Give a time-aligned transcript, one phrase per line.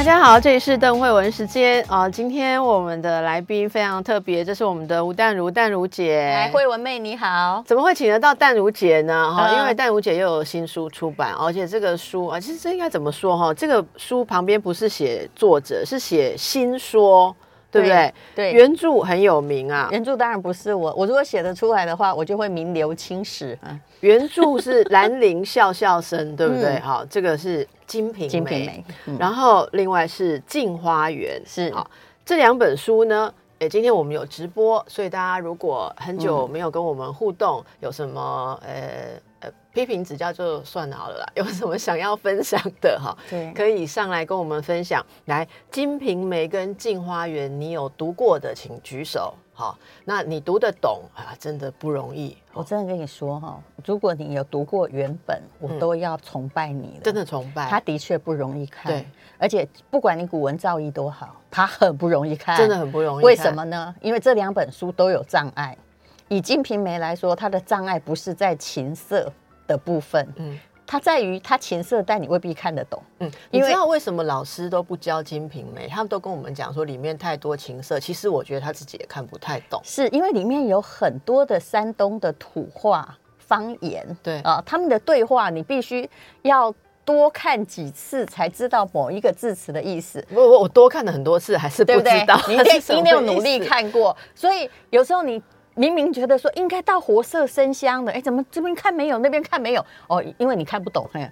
[0.00, 2.08] 大家好，这里是邓慧文时间啊。
[2.08, 6.24] 今天我们的来宾非常特别，这是我们的吴淡如淡如姐。
[6.24, 7.62] 来，慧文妹你好。
[7.66, 9.30] 怎么会请得到淡如姐呢？
[9.30, 13.52] 哈，因为淡如姐又有新书出版，而且这个书啊，其实这应该怎么说哈？
[13.52, 17.36] 这个书旁边不是写作者，是写新说。
[17.72, 18.12] 对不对？
[18.34, 19.86] 对，原著很有名啊。
[19.92, 23.56] 原著当然不是我，我如果写得出来的话，我就会名留青史。
[24.00, 26.80] 原著是兰陵笑笑生，对不对？
[26.80, 28.84] 好，这个是《金瓶金瓶梅》，
[29.18, 31.42] 然后另外是《镜花缘》。
[31.52, 31.90] 是好，
[32.24, 39.20] 这两本书呢，诶，今天我们有直播，所以大家如果很久没有跟我们互动，有什么呃。
[39.72, 43.16] 批评指教就算好了啦， 有什么想要分享的哈？
[43.30, 45.00] 对，可以上来跟我们分享。
[45.26, 49.32] 来，《金瓶梅》跟《镜花缘》，你有读过的请举手。
[49.60, 51.36] 好，那你读得懂啊？
[51.38, 52.34] 真的不容易。
[52.54, 57.02] 我真的跟你说哈，如果你有读过原本，我都要崇拜你了。
[57.02, 57.68] 真的崇拜。
[57.68, 58.90] 他的确不容易看。
[58.90, 62.56] 对，而且不管你古文造诣多好，他很不容易看。
[62.56, 63.24] 真的很不容易。
[63.24, 63.94] 为什么呢？
[64.00, 65.76] 因为这两本书都有障碍。
[66.28, 69.30] 以《金瓶梅》来说，它的障碍不是在情色。
[69.66, 70.58] 的部分，嗯，
[70.90, 75.86] 它在于它情色，但你未必看得懂，嗯，你知道为什么老师都不教《金瓶梅》？
[75.88, 86.10] 他们都跟我们讲说里面太多情色，其实我觉得他自己也看不太懂，是因为里面有很多的山东的土话方言，对啊，他们的对话你必须
[86.42, 86.74] 要
[87.04, 90.26] 多看几次才知道某一个字词的意思。
[90.34, 95.40] 我我我多看了很多次，还是不知道， 你得你得有努力看过，所以有时候你。
[95.80, 99.86] 明明觉得说应该到活色生香的，哎，怎么这边看没有，那边看没有？
[100.08, 101.26] 哦，因为你看不懂，嘿，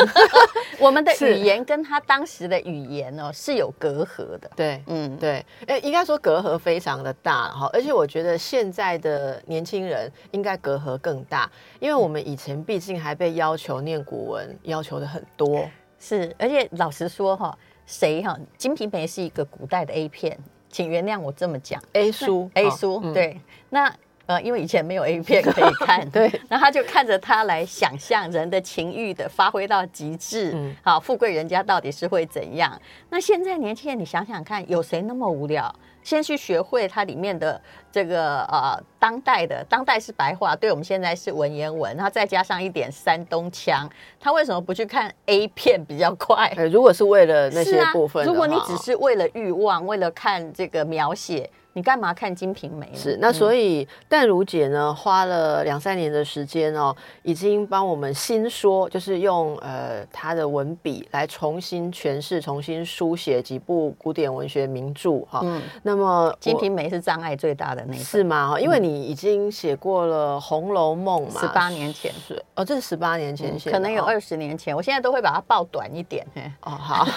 [0.80, 4.50] 我们的语言跟他当时的语言哦是有隔阂的。
[4.56, 15.68] 对，嗯，对，哎，应该说隔阂非常的大哈，而且我觉得现在的年轻人应该隔阂更大，因为我们以前毕竟还被要求念古文，要求的很多。
[15.98, 20.38] 是，而且老实说哈，谁哈，《金瓶梅》是一个古代的 A 片。
[20.74, 23.40] 请原谅我这么讲，A 书，A 书，对，
[23.70, 23.94] 那
[24.26, 32.76] 呃，因为以前没有 A 片可以看， 对，那他就看着他来想象人的情欲的发挥到极致，嗯，好，富贵人家到底是会怎样？
[33.08, 35.72] 那现在年轻人，你想想看，有谁那么无聊？
[36.04, 37.60] 先去学会它里面的
[37.90, 46.52] 这个呃当代的当代是白话，对我们现在是文言文，然后再加上一点山东腔，他为什么不去看 A 片比较快？
[46.70, 51.50] 如果是为了那些部分，如果你只是为了欲望，为了看这个描写。
[51.76, 52.86] 你干嘛看《金瓶梅》？
[52.96, 65.40] 是那所以淡如姐呢，花了两三年的时间哦，已经帮我们新说，就是用呃她的文笔来重新诠释、重新书写几部古典文学名著哈。
[65.42, 68.50] 嗯，那么《金瓶梅》是障碍最大的那是吗？
[68.50, 74.76] 哈，因为你已经写过了《红楼梦》嘛，十八年前是哦，这是十八年前写，可能有二十年前。
[74.76, 76.24] 我现在都会把它报短一点。
[76.34, 77.04] 嘿哦，好。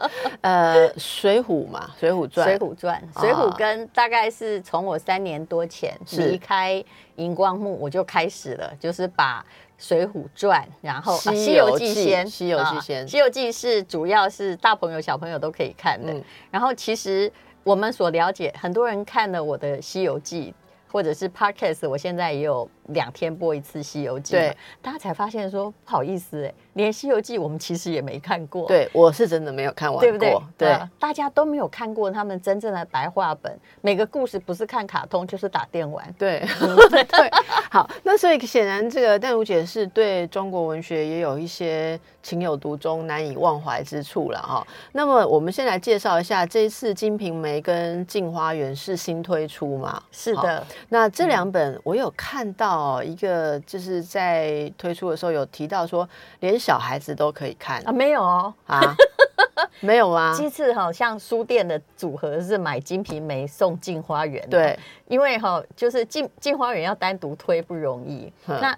[0.42, 2.46] 呃，《水浒》嘛，《水浒传》。
[2.58, 6.82] 《水浒传》，《水浒》跟大概是从我三年多前离开
[7.16, 9.40] 荧光幕，我就开始了，就是把
[9.78, 16.12] 《水浒传》，然后《西游记》先，《西游记》先，《西游记》是主要是大朋友小朋友都可以看的。
[16.50, 17.30] 然后其实
[17.62, 20.52] 我们所了解，很多人看了我的《西游记》。
[20.92, 30.36] 或者是 podcast，我现在也有两天播一次《西游记》，对，大家才发现说不好意思，哎，连《西游记》我们其实也没看过，对，我是真的没有看完，对不对？
[30.58, 36.40] 对，大家都没有看过他们真正的白话本，每个故事不是看卡通就是打电玩，对，
[36.90, 37.30] 对，
[37.70, 44.66] 好，那所以显然这个戴如姐是对中国文学也有一些情有独钟、难以忘怀之处了哈。
[44.92, 50.02] 那么我们先来介绍一下，这一次《金瓶梅》跟《镜花缘》是新推出嘛？
[50.10, 50.66] 是的。
[50.88, 52.69] 那这两本我有看到
[53.04, 56.08] 一个，就是在推出的时候有提到说，
[56.40, 57.92] 连小孩子都可以看啊？
[57.92, 58.80] 没有哦，啊，
[59.80, 60.34] 没有吗？
[60.36, 64.78] 其次哈，像书店的组合是买《金瓶梅》送《镜花缘》，对，
[65.08, 68.76] 因为哈，就是《镜镜花缘》要单独推不容易，那。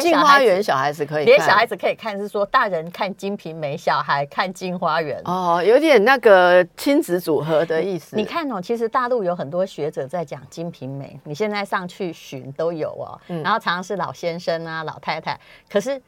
[0.00, 8.14] 镜花园小孩子可以，连小孩子可以看，是说大人看《金瓶梅》，小孩看《金花园》哦，有点那个亲子组合的意思。
[8.14, 15.38] 你看哦，其实大陆有很多学者在讲《金瓶梅》，你现在上去寻都有哦，然后常常是老先生啊、老太太。
[15.68, 15.90] 可是《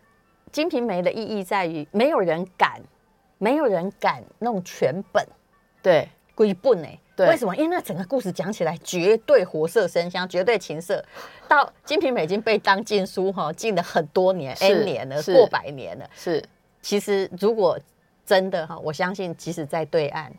[0.53, 2.81] 金瓶梅》的意义在于，没有人敢，
[3.45, 5.27] 没有人敢弄全本，
[5.83, 6.09] 对。
[6.37, 6.89] 鬼笨呢？
[7.15, 7.55] 对为什么？
[7.55, 11.01] 因为那整个故事讲起来绝对活色生香，绝对情色。
[11.47, 16.11] 到《金瓶梅》已经被当禁书哈，禁了很多年，N 年了，是过百年了。
[16.13, 16.43] 是
[16.83, 17.79] 其实如果
[18.27, 20.33] 真的哈，我相信即使在对岸，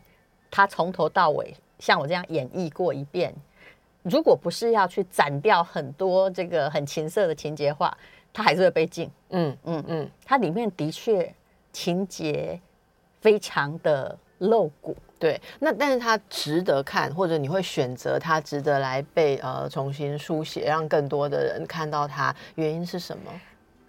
[0.50, 3.34] 他从头到尾像我这样演绎过一遍，
[4.02, 7.96] 如果不是要去斩掉很多这个很情色的情节话，
[8.34, 9.10] 他还是会被禁。
[9.30, 11.34] 嗯嗯嗯嗯，它里面的确
[11.72, 12.60] 情节
[13.20, 14.96] 非常的露骨。
[15.18, 15.40] 对。
[15.58, 23.32] 那但是它值得看，或者你会选择它值得来被呃重新书写，让更多的人看到它，原因是什么？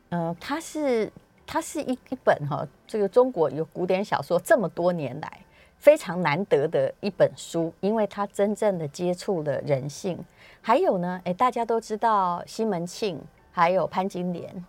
[0.09, 1.11] 呃，它是
[1.45, 5.39] 它是一一本哈、这个中国有古典小说这么多年来
[5.77, 10.17] 非常难得的一本书，因为它真正的接触了人性。
[10.61, 13.21] 还有呢，哎，大家都知道西门庆，
[13.51, 14.65] 还有潘金莲。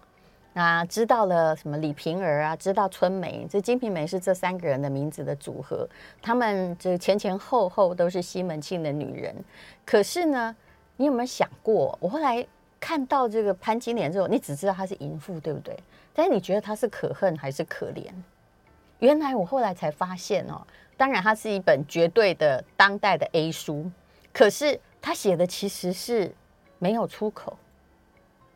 [0.59, 5.89] 那知道了什么李瓶儿啊，知道春梅，这《金瓶梅》是这三个人的名字的组合。
[6.21, 9.33] 他们这前前后后都是西门庆的女人。
[9.87, 10.57] 可是呢，
[10.97, 11.97] 你有没有想过？
[12.01, 12.45] 我后来
[12.81, 15.79] 看到这个潘金莲之后，你只知道她是淫妇，对不对？
[16.13, 18.09] 但是你觉得她是可恨还是可怜？
[18.99, 20.67] 原来我后来才发现哦，
[20.97, 23.89] 当然它是一本绝对的当代的 A 书，
[24.33, 26.35] 可是他写的其实是
[26.81, 27.57] 没有出口，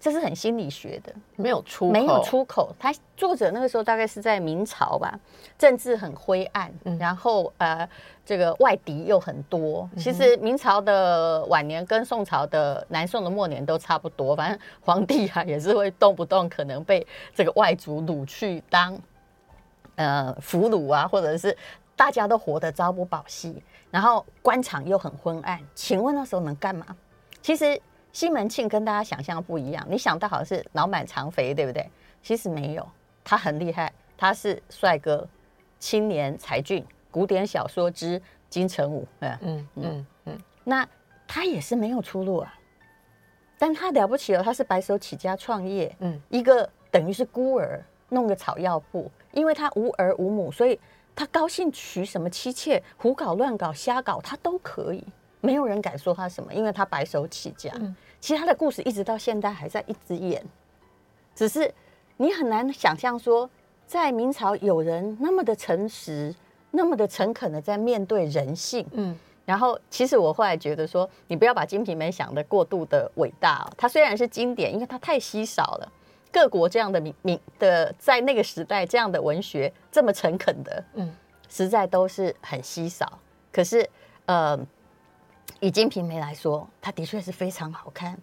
[0.02, 1.12] 这是很心理学的。
[1.36, 2.74] 没有出口，没有出口。
[2.76, 5.16] 他作者那个时候大概是在明朝吧，
[5.56, 7.88] 政治很灰暗，嗯然后呃，
[8.26, 9.88] 这个外敌又很多。
[9.92, 18.98] 嗯其实明朝的晚年跟宋朝的南宋的末年都差不多，反正皇帝啊也是会动不动可能被这个外族掳去当
[19.94, 21.56] 呃俘虏啊，或者是
[21.94, 25.60] 大家都活得朝不保夕，然后官场又很昏暗。
[25.76, 26.84] 请问那时候能干嘛？
[27.40, 27.80] 其实
[28.12, 31.88] 西门庆跟大家想象不一样，你想到好像是脑满肠肥，对不对？
[32.22, 32.86] 其实没有，
[33.24, 35.26] 他很厉害，他是帅哥，
[35.78, 39.66] 青年才俊，古典小说之金城武，嗯，嗯。
[39.76, 40.86] 嗯嗯，那
[41.26, 42.54] 他也是没有出路啊。
[43.58, 46.12] 但他了不起了，他是白手起家创业，嗯。
[46.12, 50.78] 嗯，一个等于是孤儿，弄个草药铺，因为他无儿无母，所以
[51.16, 55.04] 他高兴娶什么妻妾，胡搞乱搞瞎搞，他都可以，
[55.42, 57.70] 没有人敢说他什么，因为他白手起家。
[58.18, 60.42] 其实他的故事一直到现在还在一直演，
[61.34, 61.70] 只是
[62.16, 63.50] 你很难想象说，
[63.86, 66.34] 在明朝有人那么的诚实，
[66.70, 69.18] 那么的诚恳的在面对人性，嗯嗯。
[69.44, 75.92] 然后，其实我后来觉得说，你不要把《金瓶梅》想的过度的伟大、哦，它虽然是经典，因为它太稀少了。
[76.30, 81.16] 各国这样的名名的，在那个时代这样的文学这么诚恳的，嗯嗯，
[81.48, 83.18] 实在都是很稀少。
[83.52, 83.86] 可是，
[84.26, 84.56] 呃，
[85.60, 88.18] 以《金瓶梅》来说，它的确是非常好看。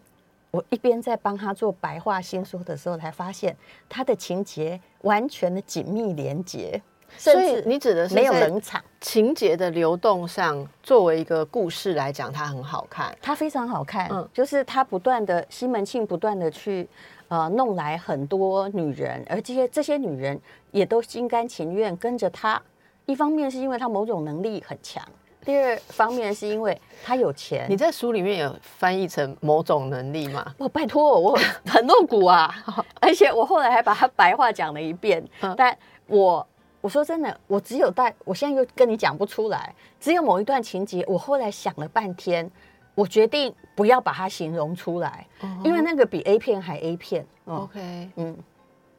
[0.51, 3.56] 我一边在帮他做白话新书的时候，才发现
[3.88, 6.81] 他的情节完全的紧密连结，
[7.16, 8.83] 所甚至以你指的是没有冷场。
[9.00, 13.16] 情节的流动上，作为一个故事来讲，它很好看。
[13.22, 16.89] 它非常好看，嗯就是他不断的西门庆不断的去
[17.27, 20.39] 呃弄来很多女人，而这些这些女人
[20.72, 22.60] 也都心甘情愿跟着他。
[23.06, 25.04] 一方面是因为他某种能力很强，
[25.50, 27.66] 第二方面是因为他有钱。
[27.68, 30.46] 你在书里面有翻译成某种能力吗？
[30.60, 31.36] 我 拜托我
[31.66, 32.54] 很露骨啊，
[33.01, 35.28] 而且我后来还把他白话讲了一遍。
[35.42, 35.75] 嗯但
[36.06, 36.46] 我
[36.81, 42.48] 我说真的，我只有带，我现在又跟你讲不出来，只有某一段情节，我后来想了半天，
[42.94, 45.25] 我决定不要把它形容出来，
[45.63, 47.25] 因为那个比 A 片还 A 片。
[47.46, 48.38] 哦，OK，嗯，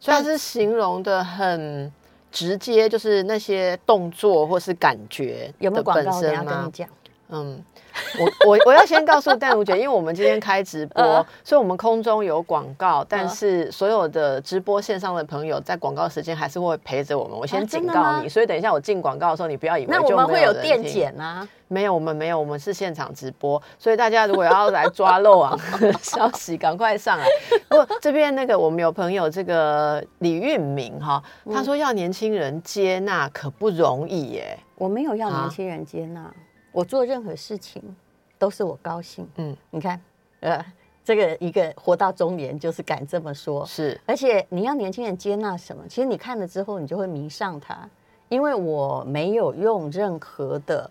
[0.00, 1.92] 所以它是形容的很
[2.30, 6.52] 直接，就是那些动作或是感觉有没有的本身吗？
[6.58, 6.88] 跟你讲。
[7.28, 7.64] 嗯，
[8.18, 17.38] 我我我要先告诉淡如姐，因为我们今天开直播，呃所以我们空中有广告，但是所有的直播线上的朋友在广告时间还是会陪着我们。
[17.38, 27.26] 我先啊警告你，所以等一下我进广告的时候，你不要以为那我就们会有电检啊，没有，我们没有，我们是现场直播，所以大家如果要来抓漏网的 消息，赶快上来。
[27.68, 34.58] 不过这边那个我们有朋友，这个李运明哈，嗯他说要年轻人接纳可不容易耶。
[34.76, 36.32] 我没有要啊年轻人接纳，
[36.72, 37.82] 我做任何事情
[38.38, 39.28] 都是我高兴。
[39.36, 40.00] 嗯，你看，
[40.40, 40.64] 呃，
[41.04, 45.82] 这个一个活到中年就是敢这么说，是，而且你要年轻人接纳什么？
[45.88, 47.88] 其实你看了之后，你就会迷上他。
[48.28, 50.88] 因为我没有用任何的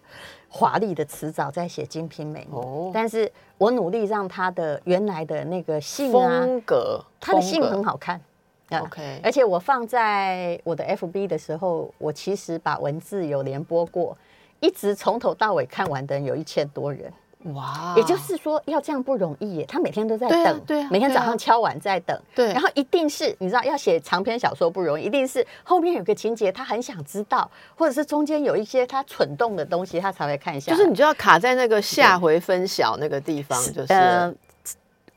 [0.50, 8.20] 华丽的词藻在写《金瓶梅》哦但是我努力让他的原来的那个性啊，风格，他的性格很好看。
[8.68, 14.18] 啊 OK 而且我放在我的 FB 的时候，我其实把文字有连播过，
[14.60, 17.12] 一直从头到尾看完的人有一千多人。
[17.54, 19.66] 哇，也就是说，要这样不容易耶。
[19.66, 30.74] 他每天都在对啊等，对啊每天早上敲碗在等，对然后一定是你知道，要写长篇小说不容易，一定是后面有个情节，他很想知道，或者是中间有一些他蠢动的东西，他才会看一下。
[30.74, 34.36] 就是你就要卡在那个下回分晓那个地方，就是了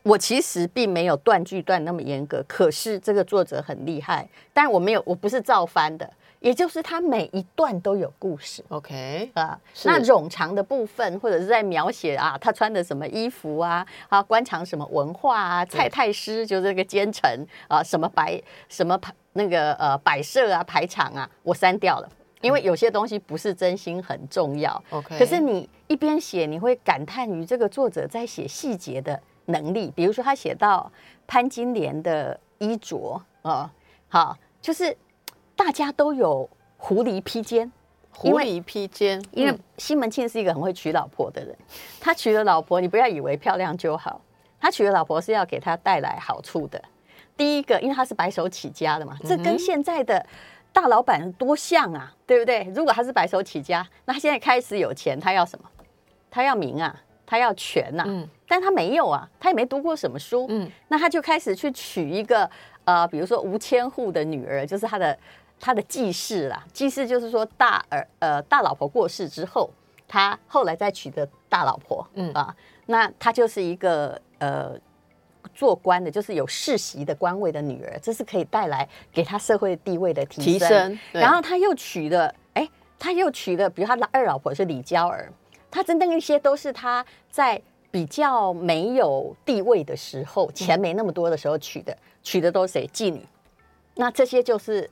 [0.04, 6.08] 我其实并没有断句断那么严格，可是这个作者很厉害，但我没有，我不是照翻的，
[6.42, 8.62] 也就是他每一段都有故事。
[8.68, 22.08] OK，啊，那冗长的部分，或者是在描写啊，他穿的什么衣服啊，啊，官场什么文化啊，蔡太师就是这个奸臣啊，什么摆什么排那个呃摆设啊，排场啊，我删掉了。
[22.40, 29.92] 因为有些东西不是真心很重要 OK 可是你一边写，你会感叹于这个作者在写细节的能力。
[29.94, 30.90] 比如说，他写到
[31.24, 33.70] 潘金莲的衣着啊，
[34.08, 34.96] 好，就是
[35.56, 37.70] 大家都有狐狸披肩，
[38.10, 39.58] 狐狸披肩，因为嗯。
[39.78, 41.56] 西门庆是一个很会娶老婆的人，
[42.00, 44.20] 他娶了老婆，你不要以为漂亮就好，
[44.60, 46.80] 他娶了老婆是要给他带来好处的。
[47.36, 50.24] 第一个，因为他是白手起家的嘛，这跟现在的
[50.72, 52.70] 大老板多像啊，对不对？
[52.74, 55.68] 如果他是白手起家，那他现在开始有钱，他要什么？
[56.30, 56.94] 他要名啊，
[57.26, 58.28] 他要权呐、嗯。
[58.46, 60.70] 但他没有啊，他也没读过什么书，嗯。
[60.88, 62.48] 那他就开始去娶一个
[62.84, 65.18] 呃，比如说吴千户的女儿，就是他的
[65.62, 66.62] 他的继室啦。
[66.74, 69.70] 继室就是说大儿呃大老婆过世之后，
[70.06, 74.76] 他后来再娶的大老婆，嗯嗯啊，那他就是一个呃。
[75.54, 82.66] 做官的，就是有世袭的官位的女儿，这是可以带来给他社会地位的提提升然后他又娶了，哎，
[82.98, 85.30] 他又娶了，比如他的二老婆是李娇儿，
[85.70, 92.88] 他真的那些都是他在比较没有地位的时候，钱没那么多的时候娶的，娶的都是谁？
[92.90, 93.26] 妓女。
[93.96, 94.88] 那这些就是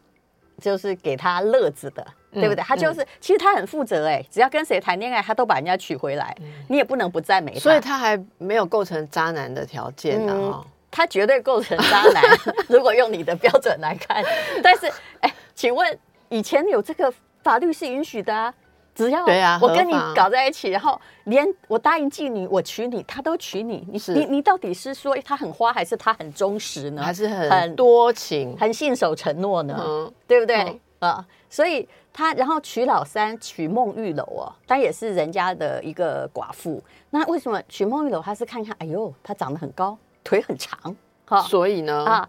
[0.60, 2.62] 就是给他乐子的，对不对？
[2.62, 6.36] 他就是、其实他很负责哎、只要跟谁谈恋爱，他都把人家娶回来，
[6.68, 7.58] 你也不能不赞美他。
[7.60, 10.64] 所以他还没有构成渣男的条件呢。
[10.92, 12.22] 他绝对构成渣男，
[12.68, 14.24] 如果用你的标准来看。
[14.62, 14.90] 但是，
[15.20, 15.98] 哎，请问
[16.28, 17.12] 以前有这个
[17.42, 18.52] 法律是允许的啊？
[18.94, 27.02] 只要对啊我跟你搞在一起，然后连我答应妓女，我娶你，他都娶你，你你你到底是说他很花，还是他很忠实呢？
[27.02, 29.76] 还是很很多情，很信守承诺呢？
[29.80, 30.56] 嗯对不对
[31.00, 31.10] 嗯？
[31.10, 36.82] 啊、所以他然后娶老三，娶孟玉楼哦，她也是人家的一个寡妇。
[37.08, 38.20] 那为什么娶孟玉楼？
[38.20, 40.94] 他是看看，哎呦，她长得很高，腿很长，
[41.24, 42.28] 哈所以呢，啊？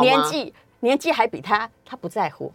[0.00, 2.52] 年纪年纪还比他，他不在乎，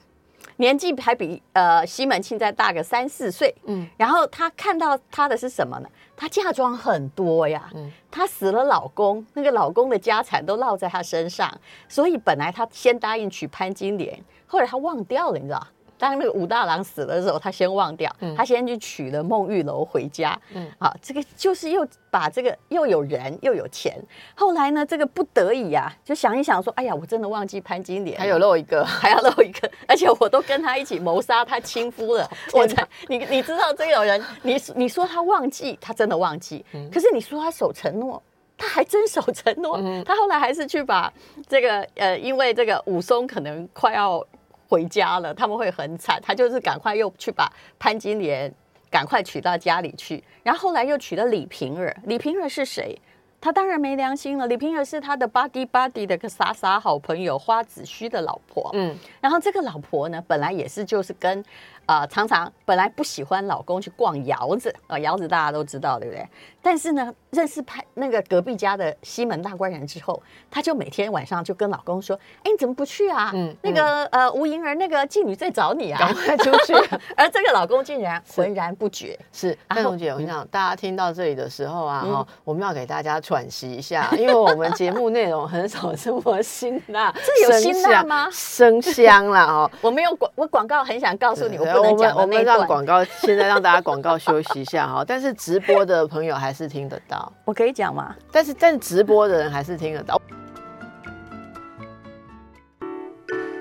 [0.57, 5.89] 年纪还比呃西门庆再大个三四岁，嗯嗯，然后她看到她的是什么呢？
[6.15, 11.51] 她嫁妆很多呀，嗯她死了老公，那个老公的家产都落在她身上，
[11.87, 15.65] 所以本来她先答应娶潘金莲，后来她忘掉了，你知道。
[15.97, 20.39] 当那个武大郎死了的时候，他先忘掉，他先去娶了孟玉楼回家。
[20.53, 20.63] 嗯。
[20.63, 23.95] 嗯，好，这个就是又把这个又有人又有钱。
[24.35, 28.15] 后来呢，这个不得已啊，就想一想说，哎呀，我真的忘记潘金莲。
[28.15, 38.21] 了，还有漏一个， 还要漏一个，而且我都跟他一起谋杀他亲夫了， 我才你你知道这种人，你你说他忘记，他真的忘记，可是你说他守承诺。
[38.59, 41.13] 他还真守承诺，他后来还是去把
[41.47, 44.19] 这个呃，因为这个武松可能快要
[44.67, 48.53] 回家了，他们会很惨，他就是赶快又去把潘金莲
[48.89, 51.95] 赶快娶到家里去，然后后来又娶了李瓶儿。
[52.03, 52.99] 李瓶儿是谁？
[53.39, 54.47] 他当然没良心了。
[54.47, 58.71] 李瓶儿是他的 buddy buddy 的个傻傻好朋友花子虚的老婆。
[58.73, 61.45] 嗯，然后这个老婆呢，本来也是就是跟，
[61.87, 66.27] 呃，常常本来不喜欢老公去逛窑子，呃，窑子大家都知道，对不对？
[66.61, 73.31] 但是呢，认识拍那个隔壁家的西门大官人之后，她就每天晚上就跟老公说：“哎，你怎么不去啊？
[73.33, 76.73] 嗯那个呃，吴莹儿那个妓女在找你啊赶！”快 出去。
[77.15, 79.17] 而这个老公竟然浑然不觉。
[79.31, 89.71] 是，然后戴荣姐，我跟你讲，大家听到这里的时候啊，嗯哈、我们要给大家喘息一下，因为我们节目内容很少这么辛辣，这有辛辣吗生香啦，哦。
[89.81, 92.43] 我没有广，我广告很想告诉你，我对不能讲我们我们。
[92.43, 98.15] 让广告，现在让大家广告休息一下哈，但是直播的朋友还是听得到，我可以讲吗？
[98.31, 100.21] 但是但是直播的人还是听得到。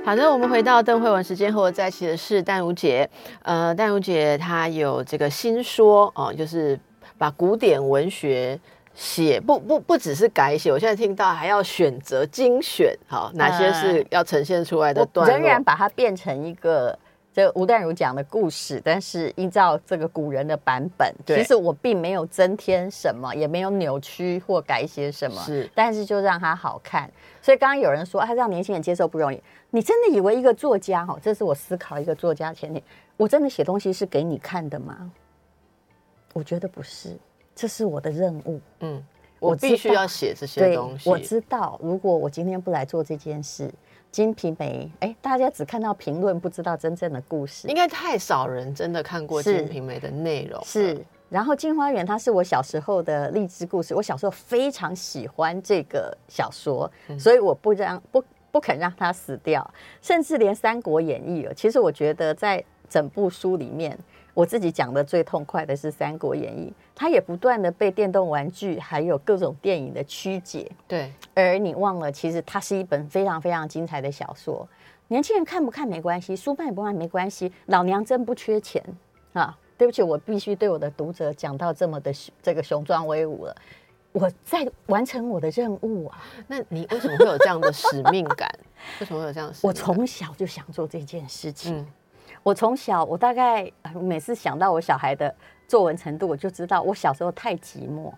[0.05, 3.11] 好的，我们回到邓慧文时间和我在一起的是淡如姐。
[3.43, 6.79] 呃，淡如姐她有这个新说哦，就是
[7.19, 8.57] 把古典文学
[8.95, 15.37] 写不不不只是改写，我现在听到还要选择精选，好哪些是要呈现出来的段落？
[15.37, 16.97] 仍然把它变成一个
[17.37, 27.11] 这个吴淡如讲的故事，但是依照这个古人的版本，其实我并没有增添什么，也没有扭曲或改写什么，是但是就让它好看。
[27.43, 29.39] 所以刚刚有人说，啊，让年轻人接受不容易。
[29.69, 32.83] 你真的以为一个作家哦，这是我思考一个作家前提，
[33.19, 35.13] 我真的写东西是给你看的吗？
[36.33, 37.19] 我觉得不是。
[37.55, 38.59] 这是我的任务。
[38.81, 39.05] 嗯，
[39.39, 41.11] 我必须要写这些东，西。
[41.11, 43.69] 我知道，如果我今天不来做这件事，
[44.11, 47.75] 《金瓶梅》哎，大家只看到评论，不知道真正的故事应。
[47.75, 50.65] 该太少人真的看过《金瓶梅》的内容了。
[50.65, 59.69] 是，然后《镜花缘》它是我小时候的励志故事，我小时候非常喜欢这个小说，嗯所以我不让不不肯让它死掉，
[60.01, 63.99] 甚至连《三国演义》哦，其实我觉得在整部书里面，
[64.37, 74.69] 我自己讲的最痛快的是《三国演义》，它也不断的被电动玩具还有各种电影的曲解，对，而你忘了，其实它是一本非常非常精彩的小说。
[75.09, 78.85] 年轻人看不看没关系，书卖不卖没关系，老娘真不缺钱
[79.33, 79.57] 啊！
[79.79, 82.13] 对不起，我必须对我的读者讲到这么的
[82.43, 83.57] 这个雄壮威武了。
[84.13, 86.23] 我在完成我的任务啊！
[86.47, 88.47] 那你为什么会有这样的使命感？
[89.01, 89.73] 为什么会有这样的使命我？
[89.73, 91.79] 从小就想做这件事情。
[91.79, 91.87] 嗯
[92.47, 95.35] 我从小，我大概呃每次想到我小孩的
[95.67, 98.13] 作文程度，我就知道我小时候太寂寞，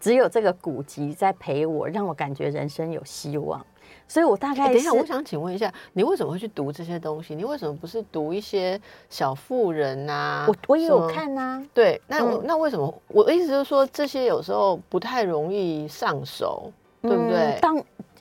[0.00, 3.64] 只有这个古籍在陪我，让我感觉人生有希望。
[4.08, 7.32] 所以我大概等一下，我想请问一下，你为什么会去读这些东西？
[7.36, 10.46] 你为什么不是读一些小妇人啊？
[10.48, 11.06] 我我也有。
[11.06, 12.92] 看呐、对，那我、嗯那为什么？
[13.06, 16.72] 我的意思就是说，这些有时候不太容易上手，
[17.02, 17.38] 对不对？
[17.38, 17.80] 嗯当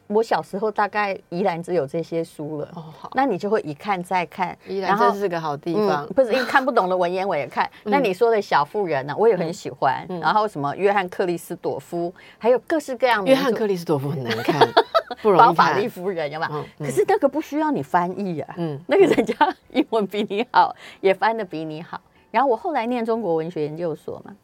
[0.10, 6.04] 我小时候大概宜兰只有这些书了，哦，好，那你就会一看再看，依然真是个好地方。
[6.04, 7.70] 嗯、不是因为看不懂的文言我也看。
[7.86, 10.04] 那你说的小妇人呢、我也很喜欢。
[10.10, 14.68] 嗯然后什么约翰克里斯朵夫，还有各式各样的约翰克里斯朵夫很难看，
[15.22, 15.88] 不容易看包法利。
[15.88, 16.51] 夫人，有没有？
[16.54, 19.36] 嗯嗯可是那个不需要你翻译啊，嗯那个人家
[19.72, 22.01] 英文比你好， 也翻的比你好。
[22.32, 24.36] 然后我后来念中国文学研究所嘛，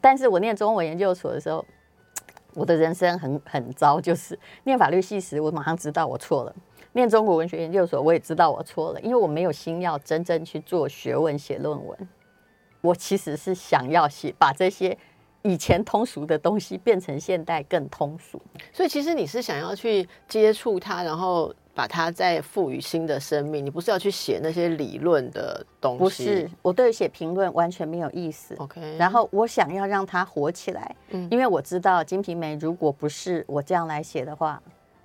[0.00, 1.64] 但是我念中文研究所的时候，
[2.56, 6.52] 我的人生很很糟，就是念法律系时，我马上知道我错了；
[6.92, 12.08] 念中国文学研究所，我也知道我错了，因为我没有心要真正去做学问、写论文。
[12.80, 14.96] 我其实是想要写把这些
[15.46, 18.40] 以前通俗的东西变成现代更通俗。
[18.72, 23.64] 所以其实你是想要去接触它，然后把它再赋予新的生命。
[23.64, 28.54] 你不是要去写那些理论的东西，不是，我对写评论完全没有意思。
[28.58, 28.96] OK。
[28.96, 34.60] 然后我想要让它火起来，嗯因为我知道《金瓶梅》如果不是我这样来写的话，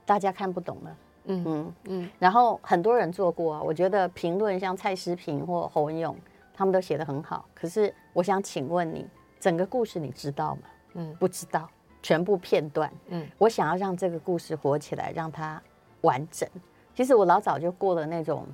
[0.06, 0.98] 大家看不懂了。
[1.26, 6.18] 嗯嗯嗯嗯，然后很多人做过啊，我觉得评论像蔡诗平或侯文勇，
[6.52, 7.46] 他们都写得很好。
[7.54, 9.06] 可是我想请问你，
[9.42, 10.62] 整个故事你知道吗？
[10.94, 11.70] 嗯嗯，不知道，
[12.04, 12.90] 全部片段。
[13.08, 15.62] 嗯嗯，我想要让这个故事火起来，让它
[16.02, 16.48] 完整。
[16.94, 18.46] 其实我老早就过了那种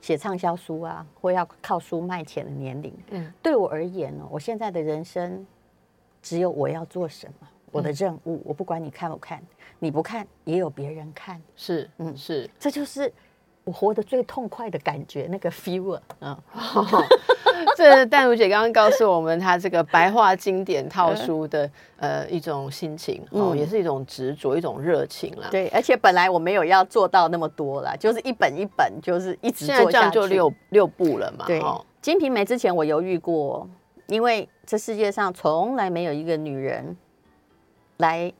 [0.00, 2.92] 写畅销书啊，或要靠书卖钱的年龄。
[3.10, 5.46] 嗯嗯，对我而言呢，我现在的人生
[6.20, 9.40] 只有我要做什么，我的任务，我不管你看不看，
[9.78, 12.50] 你不看也有别人看，是，嗯嗯是。
[12.58, 13.12] 这就是
[13.66, 16.38] 我活得最痛快的感觉，那个 feel 啊。
[16.54, 17.04] 嗯，
[17.76, 25.48] 这淡如姐刚刚告诉我们，她这个白话经典套书的 呃一种心情哦，嗯也是一种执着，一种热情啦。
[25.50, 30.34] 对，而且本来我没有要做到那么多啦，就是一本一本，就是一直现在这样做下去。
[30.34, 31.44] 就六六部了嘛。
[31.48, 33.68] 对，哦《金瓶梅》之前我犹豫过，
[34.06, 36.96] 因为这世界上从来没有一个女人
[37.96, 38.32] 来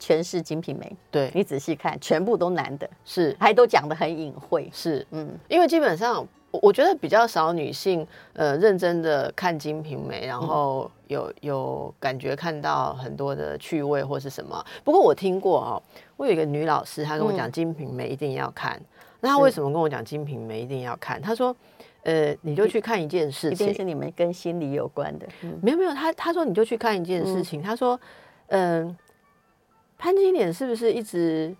[0.00, 0.86] 诠释《金瓶梅》。
[1.10, 4.68] 对，你仔细看，全部都男的，是还都讲的很隐晦。
[4.72, 14.64] 是，嗯，因为基本上我我觉得比较少女性呃认真的看《金瓶梅》，然后有有感觉看到很多的趣味或是什么。
[14.84, 15.82] 不过我听过哦，
[16.16, 18.80] 我有一个女老师，她跟我讲《金瓶梅》一定要看。
[19.20, 21.20] 那她为什么跟我讲《金瓶梅》一定要看？
[21.20, 21.54] 她说，
[22.04, 25.26] 呃，你就去看一件事情一定，是你们跟心理有关的。
[25.42, 27.98] 嗯，没有没有，他他说你就去看一件事情，他说，
[28.48, 28.96] 嗯、
[29.98, 31.54] 潘金莲是不是一直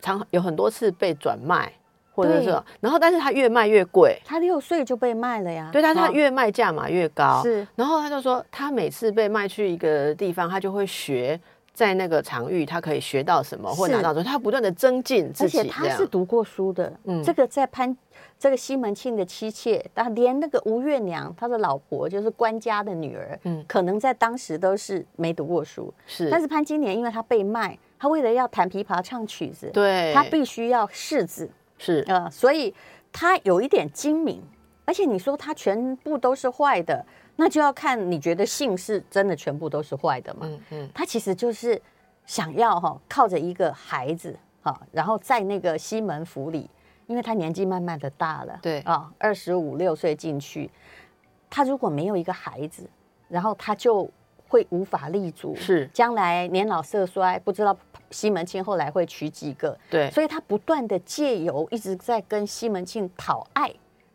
[0.00, 1.72] 常有很多次被转卖，
[2.14, 5.70] 或者是，然后但是他越卖越贵，她六岁就被卖了呀。
[5.72, 7.66] 对，但他啊越卖价码越高，是。
[7.74, 11.40] 然后他就说，他每次被卖去一个地方，他就会学。
[11.74, 13.94] 在那个场域，他可以学到什么，或是。
[13.94, 15.88] 拿到什么，他不断的增进自而且己，这样。
[15.88, 17.22] 他是读过书的，嗯。
[17.24, 17.96] 这个在潘
[18.42, 23.64] 这个西门庆的妻妾，他连那个吴月娘，他的老婆就是官家的女儿，嗯。
[23.68, 32.04] 可能在当时都是没读过书，是，但是潘金莲因为她被卖，她为了要弹琵琶唱曲子，对，她必须要识字，是。
[32.08, 32.74] 呃，所以
[33.12, 34.42] 她有一点精明，
[34.84, 40.40] 而且你说她全部都是坏的，那就要看你觉得姓氏真的全部都是坏的吗？
[40.42, 40.90] 嗯嗯。
[40.92, 41.80] 他其实就是
[42.26, 46.68] 想要哈、靠着一个孩子哈、然后在那个西门府里，
[47.12, 50.70] 因为他年纪慢慢的大了，对啊，二十五六岁进去，
[51.50, 52.88] 他如果没有一个孩子，
[53.28, 54.10] 然后他就
[54.48, 57.76] 会无法立足，是将来年老色衰，不知道
[58.10, 63.70] 西门庆后来会娶几个，对，所以他不断的借由一直在跟西门庆讨爱，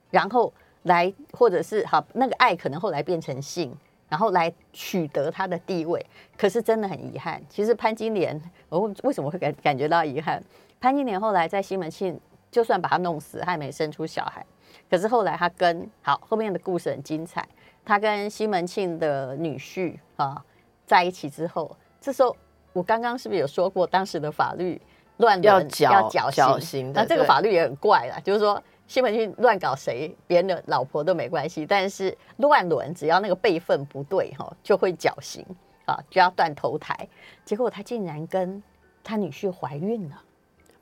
[0.10, 3.72] 然后来或者是好那个爱可能后来变成性，
[4.10, 6.04] 然后来取得他的地位。
[6.36, 10.44] 可是真的很遗憾，其实潘金莲，我为什么会感感觉到遗憾？
[10.80, 12.20] 潘金莲后来在西门庆，
[12.52, 14.46] 就算把他弄死，他也没生出小孩。
[14.90, 17.48] 可是后来他跟好后面的故事很精彩，
[17.84, 20.44] 他跟西门庆的女婿啊
[20.86, 22.36] 在一起之后，这时候
[22.74, 24.82] 我刚刚是不是有说过，当时的法律
[25.18, 35.46] 乱要伦绞绞绞刑的那这个法律也很怪啦，就是说西门庆乱搞谁，别人的老婆都没关系，但是乱伦只要那个辈分不对哈，就会绞刑
[35.86, 37.08] 啊，就要断头台。
[37.44, 38.62] 结果他竟然跟
[39.04, 40.22] 他女婿怀孕了，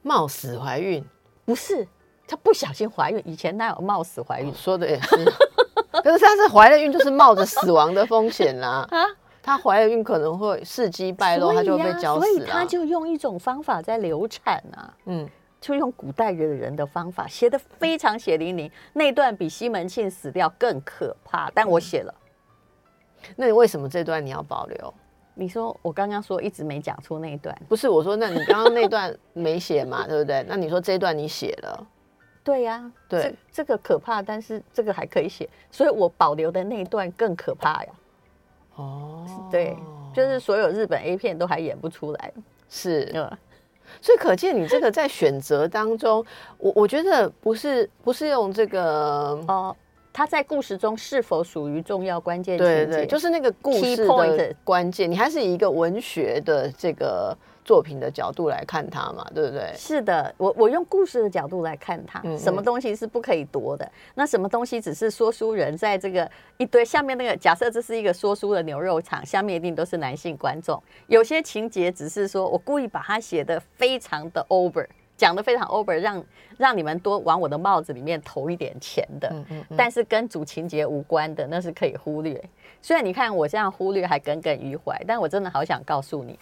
[0.03, 1.03] 冒死怀孕，
[1.45, 1.87] 不是
[2.27, 4.53] 她不小心怀孕，以前哪有冒死怀孕？
[4.53, 5.25] 说的也是。
[6.03, 8.87] 可是她是怀了孕，就是冒着死亡的风险啦。
[8.91, 9.05] 啊，
[9.41, 12.47] 她怀了孕可能会事迹败露，她就会被呀绞所以死了。
[12.47, 14.93] 他就用一种方法在流产啊。
[15.05, 15.27] 嗯，
[15.61, 21.49] 就用古代人人的方法写的非常血淋淋，那段比西门庆死掉更可怕。
[21.55, 22.13] 但我写了，
[23.35, 24.93] 那你为什么这段你要保留？
[25.35, 30.43] 你说我刚刚说一直没讲出那一段，不是我说，那你刚刚那段 没写嘛，对不对？
[30.47, 31.87] 那你说这一段你写了，
[32.43, 33.21] 对呀、对。
[33.21, 37.89] 这这个可怕，但是这个还可以写，所以我保留的那一段更可怕呀。
[38.75, 39.75] 哦，对，
[40.13, 42.33] 就是所有日本 A 片都还演不出来，
[42.69, 43.37] 是，呃，
[44.01, 46.25] 所以可见你这个在选择当中，
[46.57, 49.75] 我我觉得不是不是用这个，哦，
[50.15, 52.85] 它在故事中是否属于重要关键情节？
[52.85, 59.73] 对对，就是那个故事的关键，你还是以一个文学的这个作品的角度来看它嘛，对不对？
[59.75, 63.91] 是的，我我用故事的角度来看它，嗯什么东西是不可以夺的？
[64.13, 70.81] 那什么东西只是说书人在这个一堆下面那个，假设这是一个说书的牛肉场，下面一定都是男性观众。
[71.07, 76.23] 有些情节只是说我故意把它写的非常的 over，讲的非常 over，让
[76.57, 79.29] 让你们多往我的帽子里面投一点钱的。
[79.31, 82.41] 嗯嗯嗯但是跟主情节无关的，那是可以忽略。
[82.81, 86.37] 虽然你看我这样忽略还耿耿于怀，但我真的好想告诉你，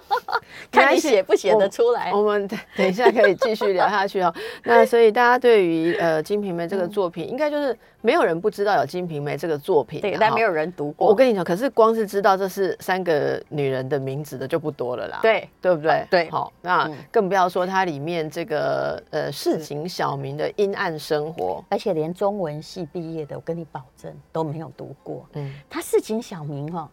[0.70, 2.12] 看你写不写得出来。
[2.12, 4.32] 我们等等一下可以继续聊下去哦。
[4.64, 11.08] 那所以大家对于呃《金瓶梅》这个作品，应该就是没有人不知道有《金瓶梅》这个作品，对，但没有人读过。
[11.08, 16.06] 我跟你讲，可是光是知道这是三个女人的名字的就不多了啦，对对不对？
[16.10, 25.26] 对好，那嗯更不要说它里面这个呃市井小民的阴暗生活，而且连中文系毕业的，我跟你保证都没有读过。
[25.34, 26.88] 嗯，他市井小民哈、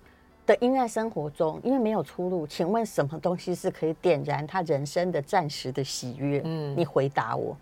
[0.50, 6.40] 的阴暗生活中，因为没有出路，请问什么东西是可以点燃他人生的暂时的喜悦？
[6.40, 7.56] 嗯嗯，你回答我。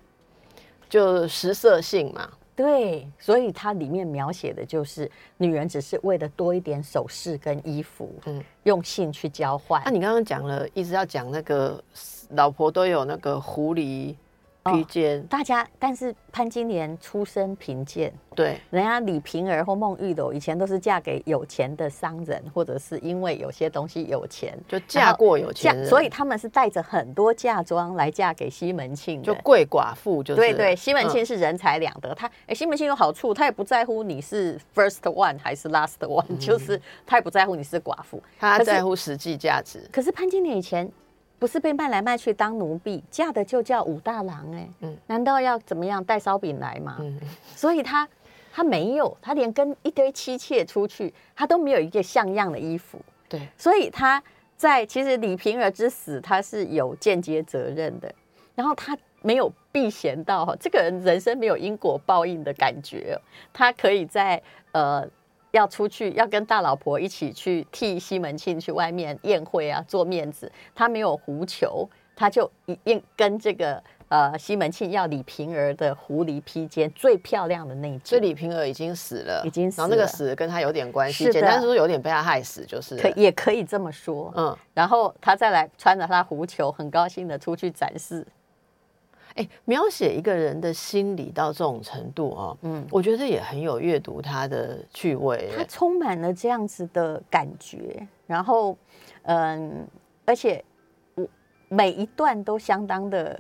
[0.90, 9.82] 就食色性嘛，对，所以它里面描写的就是女人只是为了多一点首饰跟衣服，嗯嗯，用性去交换。
[9.84, 11.84] 那、你刚刚讲了，一直要讲那个
[12.30, 14.16] 老婆都有那个狐狸
[14.74, 29.22] 披肩，大家，但是潘金莲出身贫贱，对，人家李瓶儿或孟玉楼以前都是嫁给有钱的商人，或者是因为有些东西有钱，就嫁过有嫁钱，人，所以他们是带着很多嫁妆来嫁给西门庆。
[29.22, 29.26] 的。
[29.26, 31.26] 就贵寡妇就是，对对，西门庆嗯。
[31.26, 38.22] 是人财两得，他哎，西门庆有好处，他也不在乎你是 first one 还是 last one，、就是他也不在乎你是寡妇。
[38.40, 40.90] 他在乎实际价值，可是潘金莲以前
[41.40, 44.98] 不是被卖来卖去当奴婢，嫁的就叫武大郎哎、嗯。
[45.08, 46.98] 难道要怎么样带烧饼来吗？
[47.00, 47.20] 嗯，
[47.56, 48.08] 所以他
[48.52, 54.22] 他没有，他连跟一堆妻妾出去，他都没有一个像样的衣服，对，所以他
[54.56, 58.14] 在其实李瓶儿之死，他是有间接责任的，
[58.56, 63.22] 然后他没有避嫌到哈，这个人人生没有因果报应的感觉哦，
[63.54, 65.08] 他可以在呃。
[65.58, 70.50] 要出去，要跟大老婆一起去替西门庆去外面宴会啊，做面子。
[70.76, 78.02] 他没有狐裘，他就一定跟这个呃西门庆要李瓶儿的狐狸披肩，最漂亮的那一件。
[78.06, 84.32] 所以李瓶儿已经死了，已经死了然后那个死跟他有点关系，简单说有点被他害死，就是可也可以这么说。
[84.36, 88.26] 嗯，然后他再来穿着他狐裘，很高兴的出去展示。
[89.38, 95.64] 哎，描写一个人的心理到这种程度哦，嗯，我觉得也很有阅读他的趣味他。
[95.66, 98.76] 充满了这样子的感觉，然后，
[99.24, 99.88] 嗯，
[100.26, 100.64] 而且
[101.16, 101.28] 我
[101.70, 103.40] 每一段都相当的，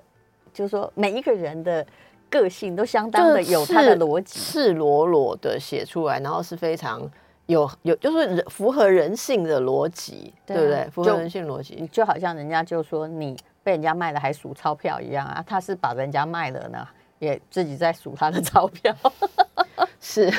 [0.53, 1.85] 就是说每一个人的
[2.29, 4.39] 个性都相当的有他的逻辑。
[4.39, 7.01] 赤裸裸的写出来，然后是非常
[7.47, 10.87] 有有，就是人符合人性的逻辑，对不对？
[10.91, 11.87] 符合人性逻辑。
[11.91, 13.35] 就好像人家就说你
[13.67, 16.87] 被人家卖了还数钞票一样啊，他是把人家卖了呢，
[17.19, 18.95] 也自己在数他的钞票。
[19.99, 20.31] 是，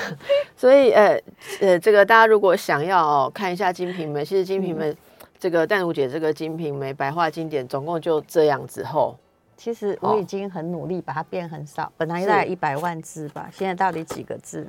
[0.57, 1.21] 所以呃
[1.61, 4.93] 呃，这个大家如果想要、哦、看一下《金瓶梅》，其实《金瓶嗯梅》
[5.39, 9.15] 这个淡如姐这个《金瓶梅》白话经典，总共就这样子厚。
[9.59, 14.67] 其实我已经很努力把它变很少，本来大概一百万字吧，现在到底几个字？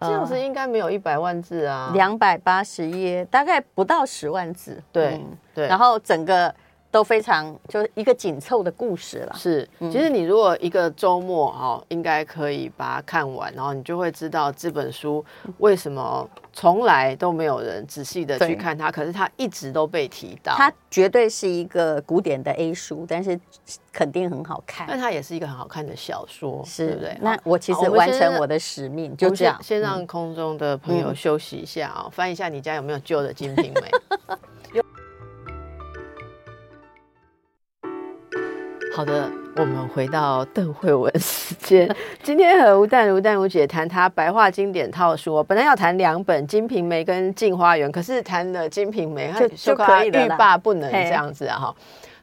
[0.00, 4.82] 这样子应该没有一百万字啊，两百八十页，大概不到十万字。
[4.90, 6.52] 对对，然后整个。
[6.92, 9.34] 都非常就是一个紧凑的故事了。
[9.34, 15.24] 是，其实你如果一个周末哈，应该可以把它看完，然后你就会知道这本书
[15.56, 20.54] 为什么从来都没有人仔细的去看它，可是它一直都被提到。
[20.54, 23.40] 它绝对是一个古典的 A 书，但是
[23.90, 24.86] 肯定很好看。
[24.86, 27.16] 那它也是一个很好看的小说，是不对？
[27.22, 29.58] 那我其实完成我的使命，就这样。
[29.62, 33.80] 先让空中的朋友休息一下啊，翻一下你家有没有旧的《金瓶梅》。
[38.94, 41.88] 好的，我们回到邓慧文时间。
[42.22, 51.58] 今天和吴淡如、淡如姐谈她白话经典套书，本来要谈两本《金瓶梅》跟《镜花缘》，可是谈了《金瓶梅》，就就可以欲罢不能这样子啊！
[51.58, 51.74] 哈。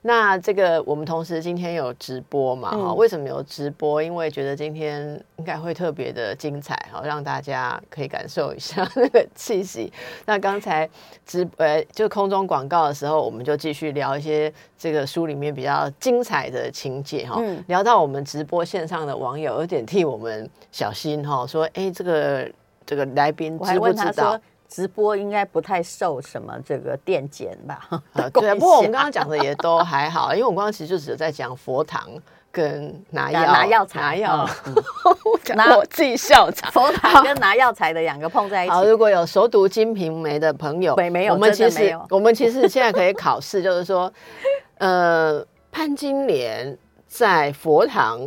[0.01, 2.71] 那这个我们同时今天有直播嘛？
[2.71, 4.01] 哈，为什么有直播？
[4.01, 9.91] 因为觉得今天应该会特别的精彩，好让大家可以感受一下那个气息。
[10.25, 10.89] 那刚才
[11.25, 17.41] 直呃就空中广告的时候，我们就继续聊一些这个书里面比较精彩的情节哈。
[17.67, 22.49] 聊到我们直播线上的网友有点替我们小心哈，说哎这个
[22.85, 24.39] 这个来宾知不知道？
[24.69, 27.87] 直播应该不太受什么这个电检吧？
[28.13, 28.53] 啊， 对。
[28.53, 32.07] 不过我们刚刚讲的也都还好，因为我刚刚其实就只是在讲佛堂
[32.51, 34.49] 跟拿药、拿药材、拿药，
[35.55, 36.71] 拿我自己笑场。
[36.71, 38.71] 佛堂跟拿药材的两个碰在一起。
[38.71, 44.11] 好，如果有熟读《金瓶梅》的朋友，没有，我们其实我们其实现在可以考试，就是说，
[44.77, 46.77] 呃，潘金莲
[47.07, 48.19] 在佛堂。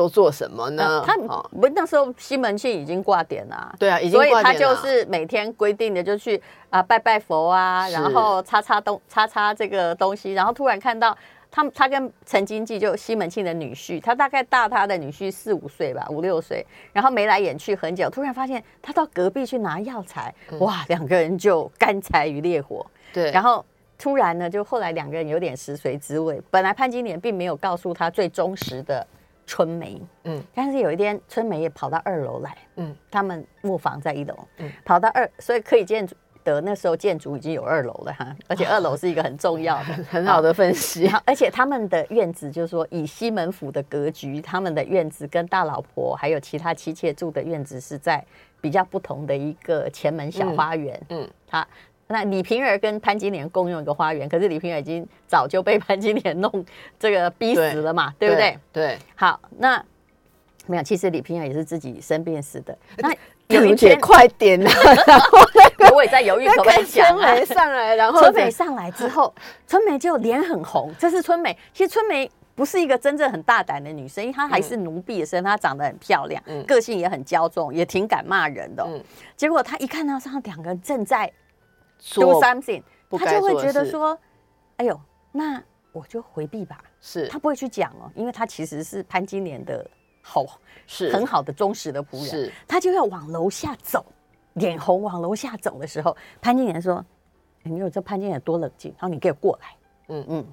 [0.00, 1.04] 都做什么呢？
[1.06, 11.14] 他不那时候西门庆已经挂点了，对啊，已经所以他就是每天规定的就去啊拜拜佛啊，然后擦擦东擦擦这个东西，然后突然看到
[11.50, 23.62] 他他跟陈经济就西门庆的女婿，他大概大他的女婿四五岁吧，五六岁，然后眉来眼去很久，突然发现他到隔壁去拿药材，哇，两个人就干柴与烈火，对，然后
[23.98, 29.06] 突然呢，就后来两个人有点食髓知味，本来潘金莲并没有告诉他最忠实的。
[29.50, 36.08] 春梅，嗯，但是有一天春梅也跑到二楼来，嗯，他们木房在一楼，嗯，跑到二，所以可以见
[36.44, 41.10] 得那时候建筑已经有二楼了哈，而且二楼是一个很重要的、 很好的分析。
[41.26, 48.24] 而且他们的院子就是说，以西门府的格局，他们的院子跟大老婆还有其他妻妾住的院子是在
[48.60, 51.66] 比较不同的一个前门小花园，嗯，他。
[52.12, 56.66] 那李瓶儿跟潘金莲共用一个花园，可是李瓶儿已经早就被潘金莲弄
[56.98, 58.58] 这个逼死了嘛，对不对？
[58.72, 58.98] 对。
[59.14, 59.80] 好，那
[60.66, 62.76] 没有，其实李瓶儿也是自己生病死的。
[62.98, 63.14] 那
[63.46, 64.72] 有一天快点啊！
[65.94, 67.22] 我也在犹豫可不可以讲啊。
[67.22, 69.32] 春梅上来，然后春梅上来之后，
[69.68, 70.92] 春梅就脸很红。
[70.98, 78.84] 这是春梅，其实春梅不是一个真正很大胆的女生，因为她还是奴婢的身，她长得很漂亮，个性也很骄纵，也挺敢骂人的。
[79.36, 81.30] 结果她一看到上两个人正在。
[82.14, 84.18] Do something，他就会觉得说，
[84.76, 85.00] 哎呦，
[85.32, 86.82] 那我就回避吧。
[87.00, 89.88] 是他不会去讲哦，因为他其实是潘金莲的
[90.22, 90.44] 好，
[90.86, 92.26] 是很好的忠实的仆人。
[92.26, 94.04] 是，他就要往楼下走，
[94.54, 97.04] 脸红往楼下走的时候，潘金莲说
[97.64, 99.68] ：“你有这潘金莲多冷静。”然后：“你给我过来。”
[100.08, 100.46] 嗯嗯，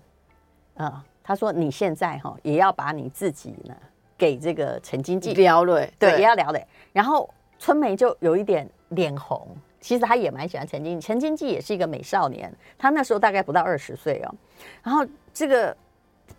[0.75, 3.75] 啊，他说：“你现在哈也要把你自己呢
[4.17, 6.59] 给这个陈经济聊了，对，也要聊了。”
[6.93, 7.29] 然后
[7.59, 9.47] 春梅就有一点脸红。
[9.79, 14.35] 其实他也蛮喜欢陈经陈经济也是一个美少年，他那时候大概不到二十岁哦。
[14.83, 15.75] 然后这个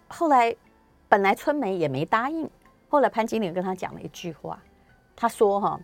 [0.09, 0.55] 后来
[1.09, 2.51] 本来春梅也没答应，
[2.89, 4.61] 后来潘金莲跟他讲了一句话，
[5.15, 5.81] 他说：“哈，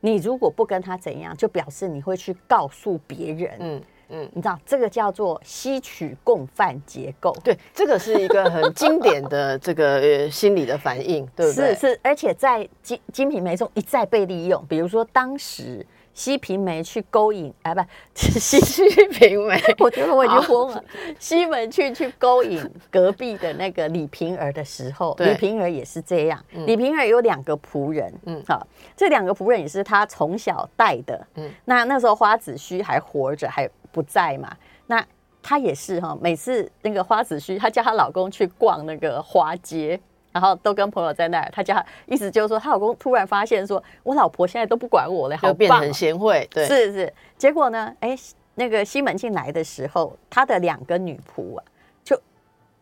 [0.00, 7.34] 你如果不跟他怎样，就表示你会去告诉别人。”嗯嗯，你知道这个叫做吸取共犯结构。
[7.42, 11.74] 对，这个是一个很经典的这个心理的反应，对不对？
[11.74, 15.86] 是是，而且在金金瓶梅中一再被利用，比如说当时。
[16.18, 17.80] 西平梅去勾引，哎，不，
[18.12, 20.84] 西西平梅， 我觉得我已经疯了。
[21.20, 26.44] 西门去去勾引隔壁的那个李瓶儿的时候，李瓶儿也是这样。
[26.66, 31.24] 李瓶儿有两个仆人，嗯，好，这两个仆人也是他从小带的。
[31.36, 34.52] 嗯，那那时候花子虚还活着，还不在嘛？
[34.88, 35.06] 那
[35.40, 40.00] 他也是哈，每次那个花子虚，她叫她老公去逛那个花街。
[40.30, 47.12] 然后都跟朋友在那儿，他家意思就是说，她老公突然发现说，我老婆现在都不管我了，好变很贤惠，对，是是。
[47.36, 48.16] 结果呢，哎，
[48.54, 51.64] 那个西门庆来的时候，他的两个女仆啊，
[52.04, 52.20] 就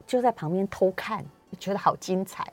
[0.06, 1.24] 就在旁边偷看，
[1.58, 2.44] 觉得好精彩。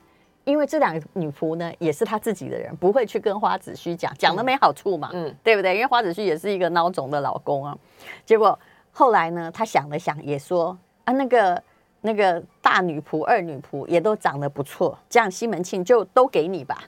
[0.46, 5.74] 因为这两个女仆呢，也是他自己的人，不会去跟花子虚讲，讲的没好处嘛，嗯，对不对？
[5.74, 7.78] 因为花子虚也是一个孬种的老公啊。
[8.26, 8.58] 结果
[8.92, 11.62] 后来呢，他想了想，也说啊，那个。
[12.04, 16.84] 那个大女仆、二女仆也都长得不错，这样西门庆就都给你吧。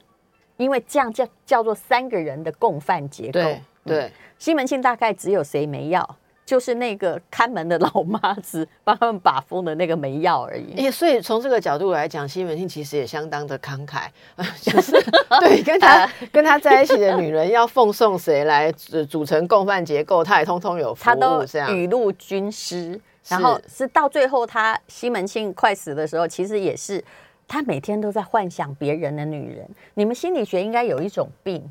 [0.58, 3.32] 因为这样叫叫做三个人的共犯结构。
[3.32, 10.72] 对对，西门庆大概只有谁没要，就是那个看门的老妈子 帮他们把风的那个没要而已。
[10.76, 14.08] 也所以从这个角度来讲，西门庆其实也相当的慷慨，
[14.62, 14.94] 就是
[15.42, 21.76] 对 跟他跟他在一起的女人要奉送谁来组组成共犯结构，他也通通有服他都务这样。
[21.76, 27.04] 雨露均湿，然后是到最后他西门庆快死的时候，其实也是
[27.48, 29.68] 他每天都在幻想别人的女人。
[29.96, 31.64] 你们心理学应该有一种病，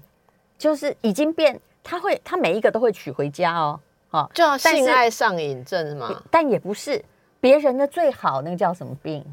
[0.58, 6.22] 就是已经变，他会他每一个都会娶回家哦，哦，叫但是性爱上瘾症嘛？
[6.30, 7.02] 但也不是
[7.40, 9.24] 别人的最好，那个叫什么病？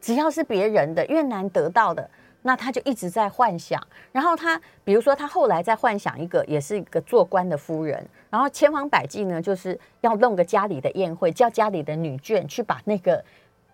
[0.00, 2.10] 只要是别人的越难得到的，
[2.42, 3.80] 那他就一直在幻想。
[4.12, 13.24] 然后他，比如说他后来在幻想一个，也是一个做官的夫人，然后千方百计呢，就是要弄个家里的宴会，叫家里的女眷去把那个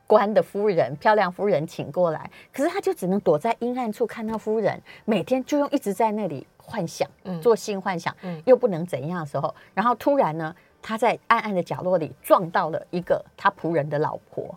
[0.06, 2.30] 官的夫人、漂亮夫人请过来。
[2.52, 7.08] 可是他就只能躲在阴暗处看到夫人，每天就用一直在那里幻想，
[7.42, 14.54] 做性幻想，又不能怎样的时候，然后突然呢，他在暗暗的角落里撞到了一个他仆人的老婆，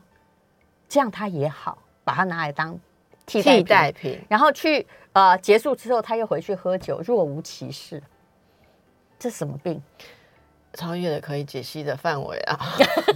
[0.87, 2.77] 这样他也好，把他拿来当
[3.25, 8.01] 替代替品代品，然后去呃结束之后，他又回去喝酒，若无其事。
[9.19, 9.81] 这什么病？
[10.73, 12.57] 超越了可以解析的范围啊！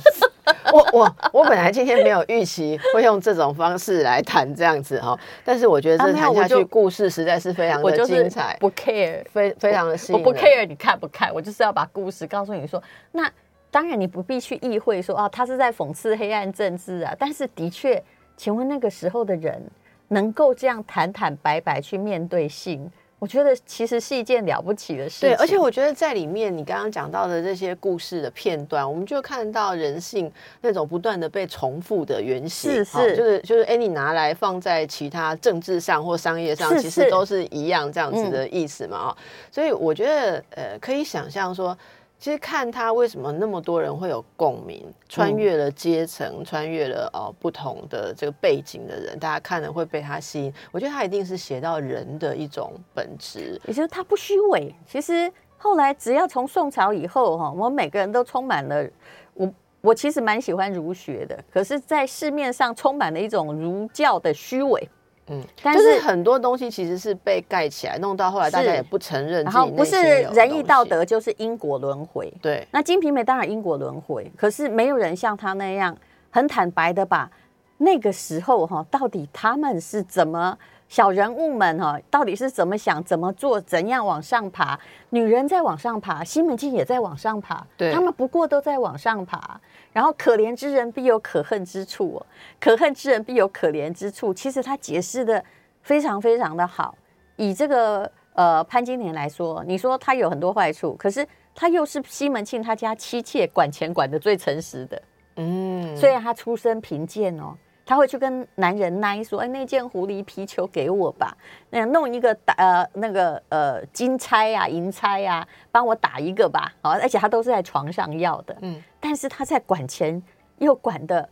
[0.73, 10.27] 我我我本来今天没有预期会用这种方式来谈这样子哈，但是我觉得啊这谈下去故事实在是非常的精彩，不 care，非非常的吸引人。
[10.27, 12.81] 我不 care 你看不看，我就是要把故事告诉你说，
[13.13, 13.31] 那
[13.71, 18.03] 当然你不必去意会说啊，他是在讽刺黑暗政治啊，但是的确，
[18.35, 19.65] 请问那个时候的人
[20.09, 25.29] 能够这样坦坦白白去面对性，我觉得其实是一件了不起的事情。
[25.29, 39.17] 对，而且我觉得在里面你刚刚讲到的这些故事的片段，我们就看到人性那种不断的被重复的原型，是是好就是就是哎，你拿来放在其他政治上或商业上，是是其实都是一样这样子的意思嘛啊、
[39.51, 41.75] 所以我觉得呃，可以想象说。
[42.17, 50.53] 其实看他为什么那么多人会有共鸣，穿越了阶层，穿越了哦不同的这个背景的人，大家看了会被他吸引。
[50.71, 54.73] 我觉得他一定是写到人的一种本质，也就是他不虚伪。
[54.87, 58.87] 其实后来只要从宋朝以后哈，我们每个人都充满了
[59.33, 59.53] 我。
[59.81, 64.89] 我其实蛮喜欢儒学的，可是，在市面上充满了一种儒教的虚伪，
[65.27, 69.95] 嗯，但就是是很多东西其实是被盖起来，弄到后来大家也不承认然后不是
[70.33, 72.31] 仁义，道德，就是因果轮回。
[72.41, 75.97] 对，那《金瓶梅》当然因果轮回，可是没有人像他那样
[76.29, 77.29] 很坦白的把
[77.77, 80.55] 那个时候哈，到底他们是怎么
[80.87, 84.79] 小人物们哈，到底是怎么想、怎么做、怎样往上爬？
[85.09, 89.59] 女人在往上爬，西门庆也在往上爬，对他们不过都在往上爬。
[89.95, 92.25] 然后可怜之人必有可恨之处哦，
[92.59, 94.33] 可恨之人必有可怜之处。
[94.33, 95.41] 其实他解释的
[95.81, 96.93] 非常非常的好。
[97.37, 105.01] 以这个呃潘金莲来说，你说他有很多坏处，可是他又是西门庆他家妻妾管钱管的最诚实的。
[105.37, 111.37] 嗯，虽然他出身贫贱哦，他会去跟男人奈说：“哎，那件狐狸皮球给我吧，
[111.69, 118.57] 那弄一个打呃那个呃金钗呀、银钗呀，帮我打一个吧。”好，而且他都是在床上要的。
[118.61, 120.21] 嗯，但是他在管钱
[120.57, 121.29] 又管的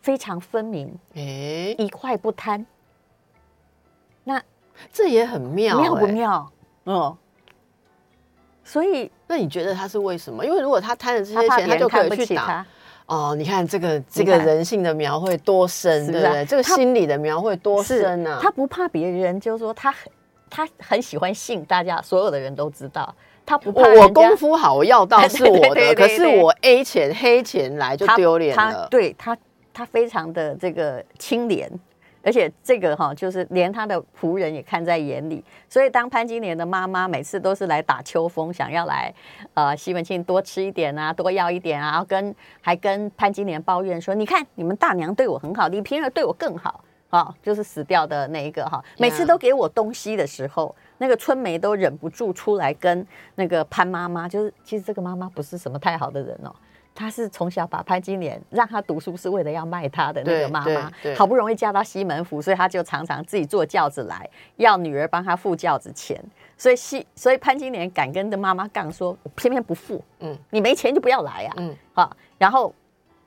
[0.00, 2.64] 非常分明，哎，一块不贪。
[4.22, 4.40] 那
[4.92, 6.12] 这也很妙，妙不哎？
[6.12, 6.52] 妙？
[6.84, 7.16] 嗯，
[8.62, 10.46] 所以那你觉得他是为什么？
[10.46, 12.64] 因为如果他贪了这些钱，他就可看以去打。
[13.06, 16.44] 哦，你看这个这个人性的描绘多深，对不对？
[16.44, 18.38] 这个心理的描绘多深啊！
[18.42, 20.12] 他不怕别人，就是说他很
[20.50, 23.14] 他很喜欢性，大家所有的人都知道。
[23.44, 28.88] 他不怕我我功夫好，我要到 是我的，可是我 A 钱黑钱来就丢脸他了。
[28.90, 29.38] 对他
[29.72, 31.70] 他非常的这个清廉，
[32.26, 35.42] 而且这个哈就是连他的仆人也看在眼里。
[35.68, 39.14] 所以当潘金莲的妈妈每次都是来打秋风，想要来
[39.54, 56.52] 呃西门庆多吃一点啊，多要一点啊，然后跟还跟潘金莲抱怨说：“你看你们大娘对我很好，李瓶儿对我更好。”啊，就是死掉的那一个哈，每次都给我东西的时候，那个春梅都忍不住出来跟那个潘妈妈，就是其实这个妈妈不是什么太好的人哦，
[56.96, 66.20] 她是从小把潘金莲让她读书是为了要卖她的那对个妈妈好不容易嫁到西门府，所以她就常常自己坐轿子来，要女儿帮她付轿子钱，
[66.56, 70.32] 所以西所以潘金莲敢跟的妈妈杠说，我偏偏不付，嗯。
[70.32, 71.70] 嗯，你没钱就不要来啊，嗯。
[71.70, 72.74] 嗯，好，然后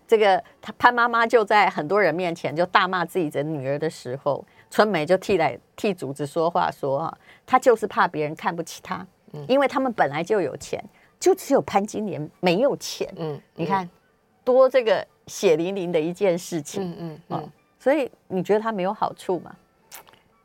[0.07, 9.45] 这个他潘妈妈就在很多人面前就大骂自己的女儿的时候，春梅就替来替主子说话说啊，她就是怕别人看不起她，嗯。
[9.47, 10.83] 因为他们本来就有钱，
[11.19, 13.11] 就只有潘金莲没有钱。
[13.17, 13.87] 嗯，你看
[14.43, 19.55] 多这个血淋淋的一件事情，嗯嗯哦嗯，所以你觉得他没有好处吗？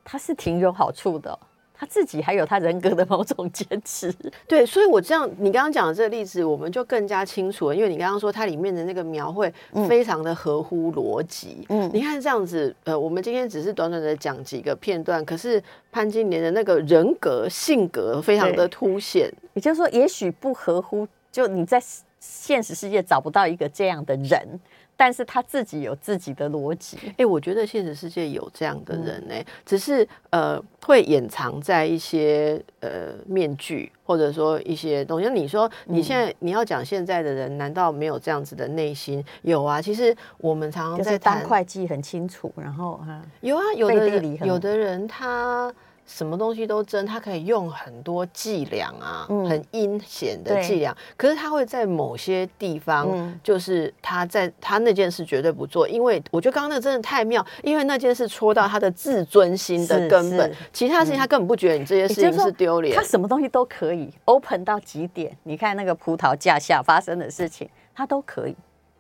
[0.05, 1.39] 他是挺有好处的哦、
[1.77, 4.15] 他自己还有他人格的某种坚持。
[4.47, 9.53] 对，所以我这样，你刚刚讲的这个例子，我们就更加清楚了，因为你刚刚说它里面的那个描绘
[9.89, 11.67] 非常的合乎逻辑。
[11.69, 19.29] 嗯，你看这样子，呃，我们今天只是短短的讲几个片段，可是潘金莲的那个人格性格非常的凸显。
[19.55, 21.83] 也就是说，也许不合乎，就你在
[22.21, 24.61] 现实世界找不到一个这样的人。
[24.97, 29.35] 但是他自己有自己的逻辑，哎，我觉得现实世界有这样的人呢，
[29.67, 35.29] 只是呃会掩藏在一些呃面具，或者说一些东西。
[35.29, 39.25] 你说你现在你要讲现在的人，难道没有这样子的内心？
[39.43, 45.73] 有啊，其实我们常常在当会计很清楚，然后哈有啊，有的有的人他。
[46.07, 50.95] 什么东西都争，他可以用很多伎俩啊，很阴险的伎俩。
[51.17, 60.53] 可是他会在某些地方，就是他在他那件事绝对不做，因为我觉得刚刚那个真的太妙，因为那件事戳到他的自尊心的根本。
[60.73, 65.35] 其他事情他根本不觉得你这些事情是丢脸，他什么东西都可以 open 到极点。
[65.43, 68.55] 你看那个葡萄架下发生的事情，他都可以，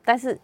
[0.04, 0.38] 但是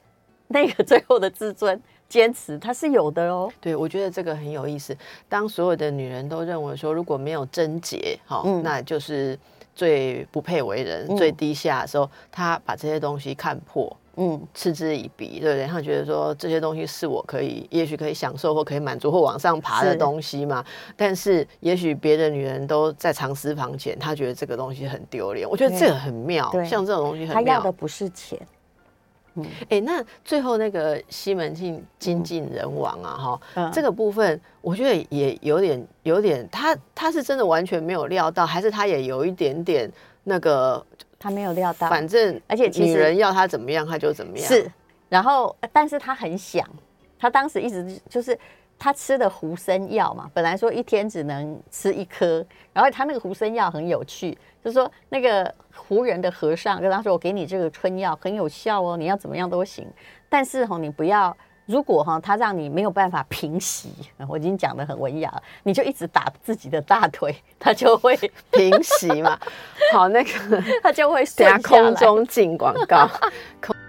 [0.49, 1.81] 那个最后的自尊。
[2.11, 4.95] 坚持它是有的哦，对我觉得这个很有意思。
[5.29, 9.39] 当所有的女人都认为说，如果没有贞洁，哈，那就是
[9.77, 15.67] 最不配为人、最低下的时候，她把这些东西看破，嗯，嗤之以鼻，对不对？
[15.67, 20.65] 她觉得说这些东西是我可以，也许可以享受或可以满足或往上爬的东西嘛。
[20.97, 25.49] 但是，也许别的女人都在藏私房钱，她觉得这个东西很丢脸。
[25.49, 27.35] 我觉得这个很妙，像这种东西很妙。
[27.35, 28.37] 她要的不是钱。
[29.69, 39.91] 哎，那最后那个西门庆精尽人亡啊，哈，这个部分我觉得也有点有点，他他是真的完全没有料到，还是他也有一点点
[40.25, 40.85] 那个，
[41.19, 44.71] 他没有料到，反正而且女人要他怎么样他就怎么样，是，
[45.09, 46.69] 然后但是他很想，
[47.19, 48.39] 他当时一直就是。
[48.81, 54.33] 他吃的胡参药嘛，本来说一天只能吃一颗，然后他那个胡参药很有趣，
[54.65, 59.87] 就是说那个胡人的和尚跟他说：“我给你这个春药很有效哦，你要怎么样都行，
[60.31, 63.93] 但是哈，你不要如果哈他让你没有办法平息，
[64.27, 68.17] 我已经讲的很文雅了，你就一直打自己的大腿，他就会
[68.51, 69.39] 平息嘛。
[69.93, 73.07] 好，那个他就会下空中进广告。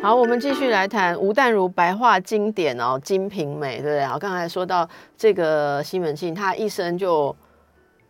[0.00, 4.04] 好，我们继续来谈吴淡如白话经典哦，《金瓶梅》，对不对？
[4.04, 7.34] 好，刚才说到这个西门庆，他一生就。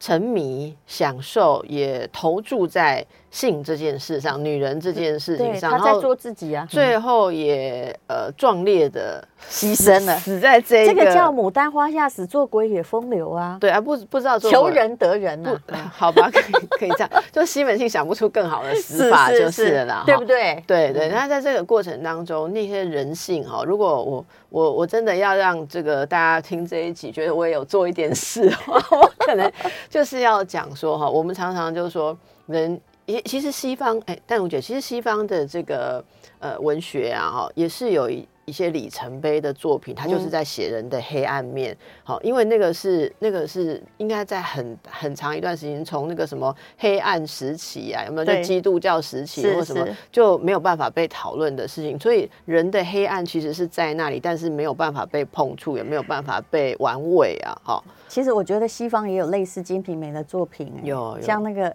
[0.01, 6.66] 沉迷、享受，也投注在性这件事上，女人这件事情上，他在做自己啊。
[6.68, 13.59] 最后也呃壮烈的牺牲了，死在这这个叫牡丹花下死，做鬼也风流啊。
[13.61, 15.61] 对啊，不不知道求人得人啊。
[15.95, 20.62] 好吧，可以可以这样，就西门庆想不出更好的死法就是了，对不对？
[20.66, 21.09] 对对。
[21.09, 29.51] 那在这个过程当中，那些人性哈，如果我我我真的要让这个大家听这一集，觉得我也有做一点事的话， 我可能。
[29.91, 32.16] 就是要讲说哈，我们常常就是说，
[32.47, 36.04] 人也其实西方哎，但我觉得其实西方的这个
[36.38, 41.74] 呃文学啊哈，也是有一一些里程碑的作品，它就是在写人的黑暗面。
[42.04, 51.98] 好，因为那个是那个是应该在很很长一段时间，从那个什么黑暗时期啊，有没有就基督教时期或什么就没有办法被讨论的事情。
[51.98, 57.84] 所以人的黑暗其实是在那里，但是没有办法被碰触，也没有办法被玩味啊，哈。
[58.06, 61.74] 其实我觉得西方也有类似《金瓶梅》的作品，有像那个，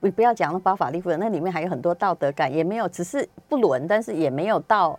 [0.00, 4.98] 你不要讲了包法利夫人，那里面还有很多道德感，也没有，只是不伦，但是也没有到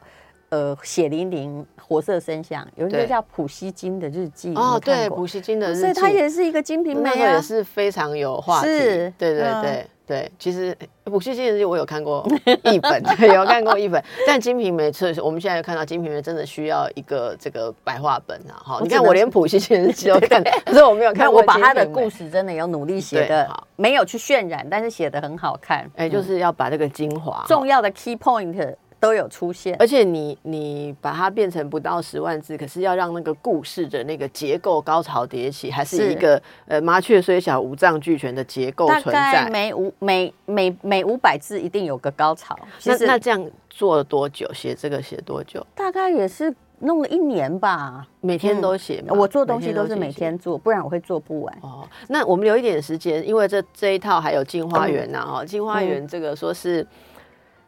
[0.49, 2.67] 呃血淋淋、活色生香。
[2.75, 9.87] 有一个叫普希金的日记，哦，对，普希金的日记，所以它也是一个《金瓶梅》啊，也是非常有话题，对对对。
[10.11, 10.75] 对，其实
[11.09, 12.27] 《普希金日记》我有看过
[12.65, 13.01] 一本，
[13.33, 18.59] 有看过一本，但《金瓶梅》是我们现在看到《金瓶梅》真的需要一个这个白话本啊！
[18.61, 21.31] 哈，你看我连《普希金日记》都看， 可是我没有看。
[21.31, 25.89] 我把他的故事真的有努力写的，没有去渲染，但是写的很好看。
[25.95, 28.75] 哎，就是要把这个精华、重要的 key point。
[29.01, 39.49] 都有出现，而且你你把它变成不到十万字，可是要让那个故事的那个结构高潮迭起，还是一个呃麻雀虽小五脏俱全的结构存在。
[39.49, 42.55] 每五每每每五百字一定有个高潮。
[42.85, 44.47] 那那这样做了多久？
[44.53, 45.65] 写这个写多久？
[45.73, 48.07] 大概也是弄了一年吧。
[48.19, 51.57] 每天都写，我做东西都是每天做，不然我会做不完。
[51.63, 56.85] 哦，那我们留一点时间，因为这这一套还有《镜花缘》呐，哈，《镜花缘》这个说是。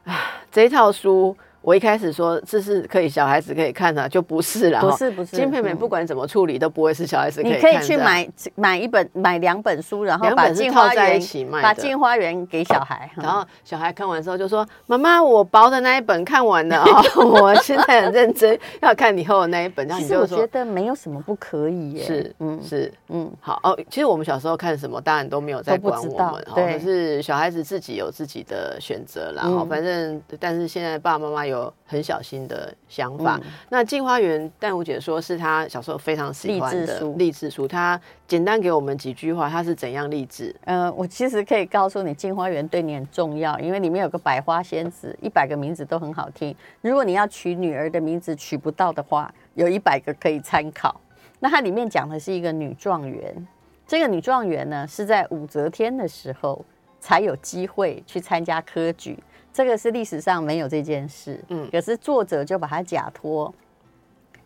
[0.05, 4.81] 啊，这套书我一开始说这是可以小孩子可以看的，就不是了。
[4.81, 7.71] 不是不是，金佩美不管怎么处理都不会是小孩子可以看。
[7.71, 11.21] 你可以去买买一本买两本书，然后把进花园
[11.61, 23.79] 把进花园给小孩，然后小孩看完之后就说：“妈妈，我薄的那一本看完了啊， 我现在很认真要看你厚的那一本。”其实我觉得没有什么不可以耶，是嗯是嗯好哦。
[23.89, 29.43] 其实我们小时候看什么，当然都没有在管我们，可是小孩子自己有自己的选择啦。
[29.45, 31.52] 嗯，反正但是现在爸爸妈妈有。
[31.53, 33.39] 有很小心的想法。
[33.69, 37.67] 那《镜花缘》，淡如姐说是她小时候非常喜欢的励志书。
[37.67, 40.53] 她简单给我们几句话，她是怎样励志？
[40.65, 46.55] 呃，我其实可以告诉你，《镜花缘》对你很重要，因为里面有个百花仙子，一百个名字都很好听。
[46.81, 50.99] 如果你要取女儿的名字取不到的话，有一百个可以参考。
[51.39, 53.47] 那它里面讲的是一个女状元，
[53.85, 56.65] 这个女状元呢是在武则天的时候
[56.99, 59.21] 才有机会去参加科举。
[59.53, 63.53] 这个是历史上没有这件事，嗯，可是作者就把它假托，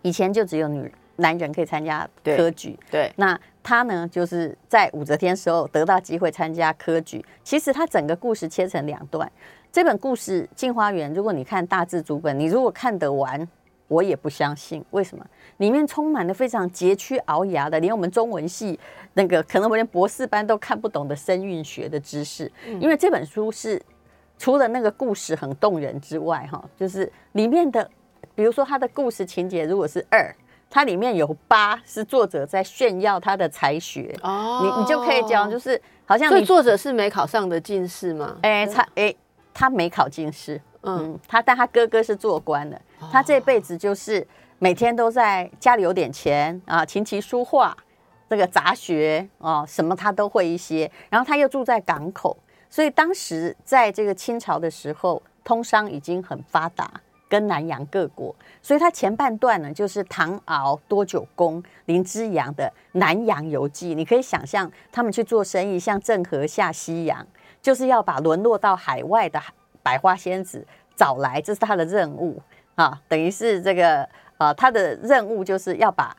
[0.02, 7.26] 以前就只有女男人可以参加科举，对，那他呢，就是在武则天时候得到机会参加科举。
[7.42, 9.32] 其实他整个故事切成两段，
[9.72, 13.48] 这本故事《镜花缘》，如果你看大字主本，你如果看得完，
[13.88, 15.26] 我也不相信，为什么？
[15.58, 18.78] 里面充满了非常佶屈聱牙的，连我们中文系
[19.14, 22.52] 那个可能我连博士班都看不懂的声韵学的知识，
[22.82, 23.82] 因为这本书是。
[24.38, 27.90] 除了那个故事很动人之外，哈，就是里面的，
[28.36, 30.34] 比如说他的故事情节如果是二，
[30.70, 34.14] 它里面有八，是作者在炫耀他的才学。
[34.22, 38.38] 哦，你你就可以讲，就是好像，所以作者是没考上的进士吗？
[38.42, 39.16] 哎，他哎，
[39.54, 42.80] 他没考进士，嗯，他但他哥哥是做官的，
[43.12, 44.26] 他这辈子就是
[44.60, 47.76] 每天都在家里有点钱啊，琴棋书画
[48.30, 52.38] 这个杂学啊，什么他都会一些，然后他又住在港口。
[52.70, 56.90] 所以当时在这个清朝的时候，通商已经很发达，
[57.30, 58.36] 跟南洋各国。
[58.62, 63.96] 所以他前半段呢，就是唐敖、多九公、林之阳的南洋游记。
[63.96, 67.26] 你可以想象，他们去做生意，像郑和下西洋，
[67.62, 69.42] 就是要把沦落到海外的
[69.82, 70.66] 百花仙子
[70.96, 72.42] 找来，这是他的任务
[72.76, 73.02] 啊。
[73.08, 74.08] 等于是这个
[74.38, 76.16] 啊，他的任务就是要把。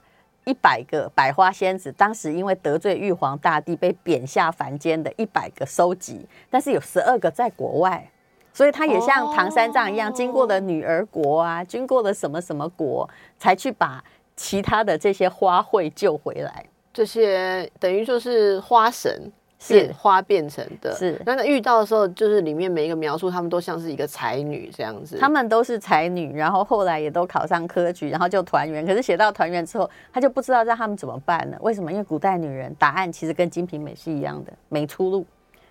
[0.49, 8.11] 一百个百花仙子，当时因为得罪玉皇大帝被贬下凡间的一百个收集，但是有十二个在国外，
[8.55, 14.03] 所以他也像唐三藏一样，经过了女儿国啊，经过了什么什么国，才去把
[14.36, 16.64] 其他的这些花卉救回来。
[16.94, 19.30] 这些等于说是花神。
[19.59, 25.18] 是花变成的，是那个遇到的时候，就是里面每一个描述，他们都像是一个才女这样子。
[25.18, 28.86] 他们都是才女，然后后来也都考上科举，然后就团圆。
[28.86, 31.59] 可是写到团圆之后，他就不知道让他们怎么办了？
[31.61, 31.90] 为什么？
[31.90, 35.26] 因为古代女人答案其实跟《金瓶梅》是一样的，没出路。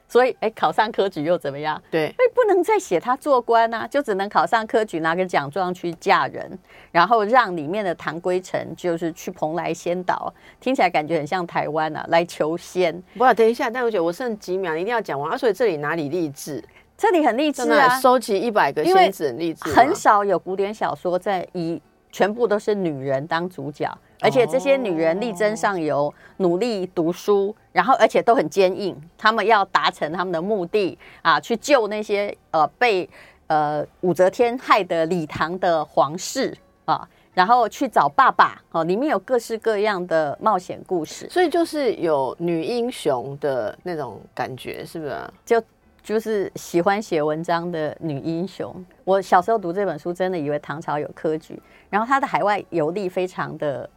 [0.08, 1.82] 所以，哎，考上科举又怎么样？
[1.92, 6.58] 对，哎，不能再写他做官啊，就只能考上科举，拿个奖状去嫁人，
[6.92, 13.04] 然后让里面的唐归尘就是去蓬莱仙岛，听起来感觉很像台湾啊，来求仙。
[13.18, 15.38] 不，等一下，但我觉得我剩几秒，一定要讲完啊。
[15.38, 16.64] 所以这里哪里励志？
[16.98, 19.70] 这里很励志啊，收集一百个仙子很励志。
[19.70, 21.80] 很少有古典小说在以
[22.12, 23.88] 全部都是女人当主角。
[24.20, 33.08] 而且这些女人力争上游，努力读书，然后而且都很坚硬，她们要达成他们的目的啊，去救那些呃被
[33.46, 36.52] 呃武则天害的李唐的皇室
[36.86, 45.16] 啊，然后去找爸爸哦，里面有各式各样的冒险故事，所以就是有女英雄的那种感觉，是不是？
[45.46, 45.64] 就
[46.02, 48.74] 就是喜欢写文章的女英雄。
[49.04, 51.62] 我小时候读这本书，真的以为唐朝有科举，
[51.92, 53.88] 然后他的海外游历非常的。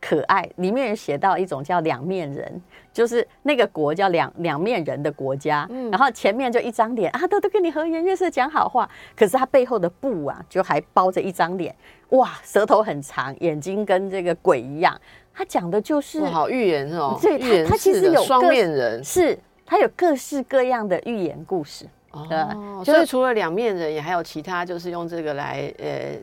[0.00, 11.74] 可爱，里面写到一种叫两面人，就是那个国叫两两面人的国家，嗯，然后前面就一张脸啊，都都跟你和颜悦色讲好话，可是他背后的布啊，就还包着一张脸，
[12.10, 14.98] 哇，舌头很长，眼睛跟这个鬼一样，
[15.34, 26.18] 他讲的就是好预言哦，对，他他其实有双面人，是他有各式各样的寓言故事，哦，所以除了两面人，也还有其他，就是用这个来呃。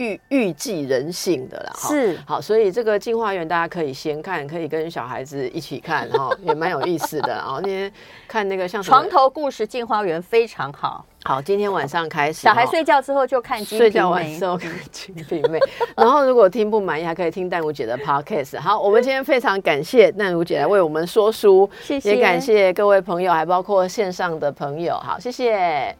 [0.00, 7.34] 预预计人性的啦，是好，所以这个进化园大家可以先看，可以跟小孩子一起看哈， 也蛮有意思的。
[7.34, 7.92] 然后那天
[8.26, 11.04] 看那个像床头故事进化园非常好。
[11.24, 13.84] 好，今天晚上开始，小孩睡觉之后就看金瓶梅。
[13.84, 15.58] 睡觉完之后看金瓶梅，
[15.94, 18.58] 然后如果听不满意，还可以听淡如姐的 podcast。
[18.58, 24.94] 好，我们今天非常感谢淡如姐来为我们说书，谢谢，也感谢各位朋友，还包括线上的朋友。
[24.94, 25.94] 好，谢谢。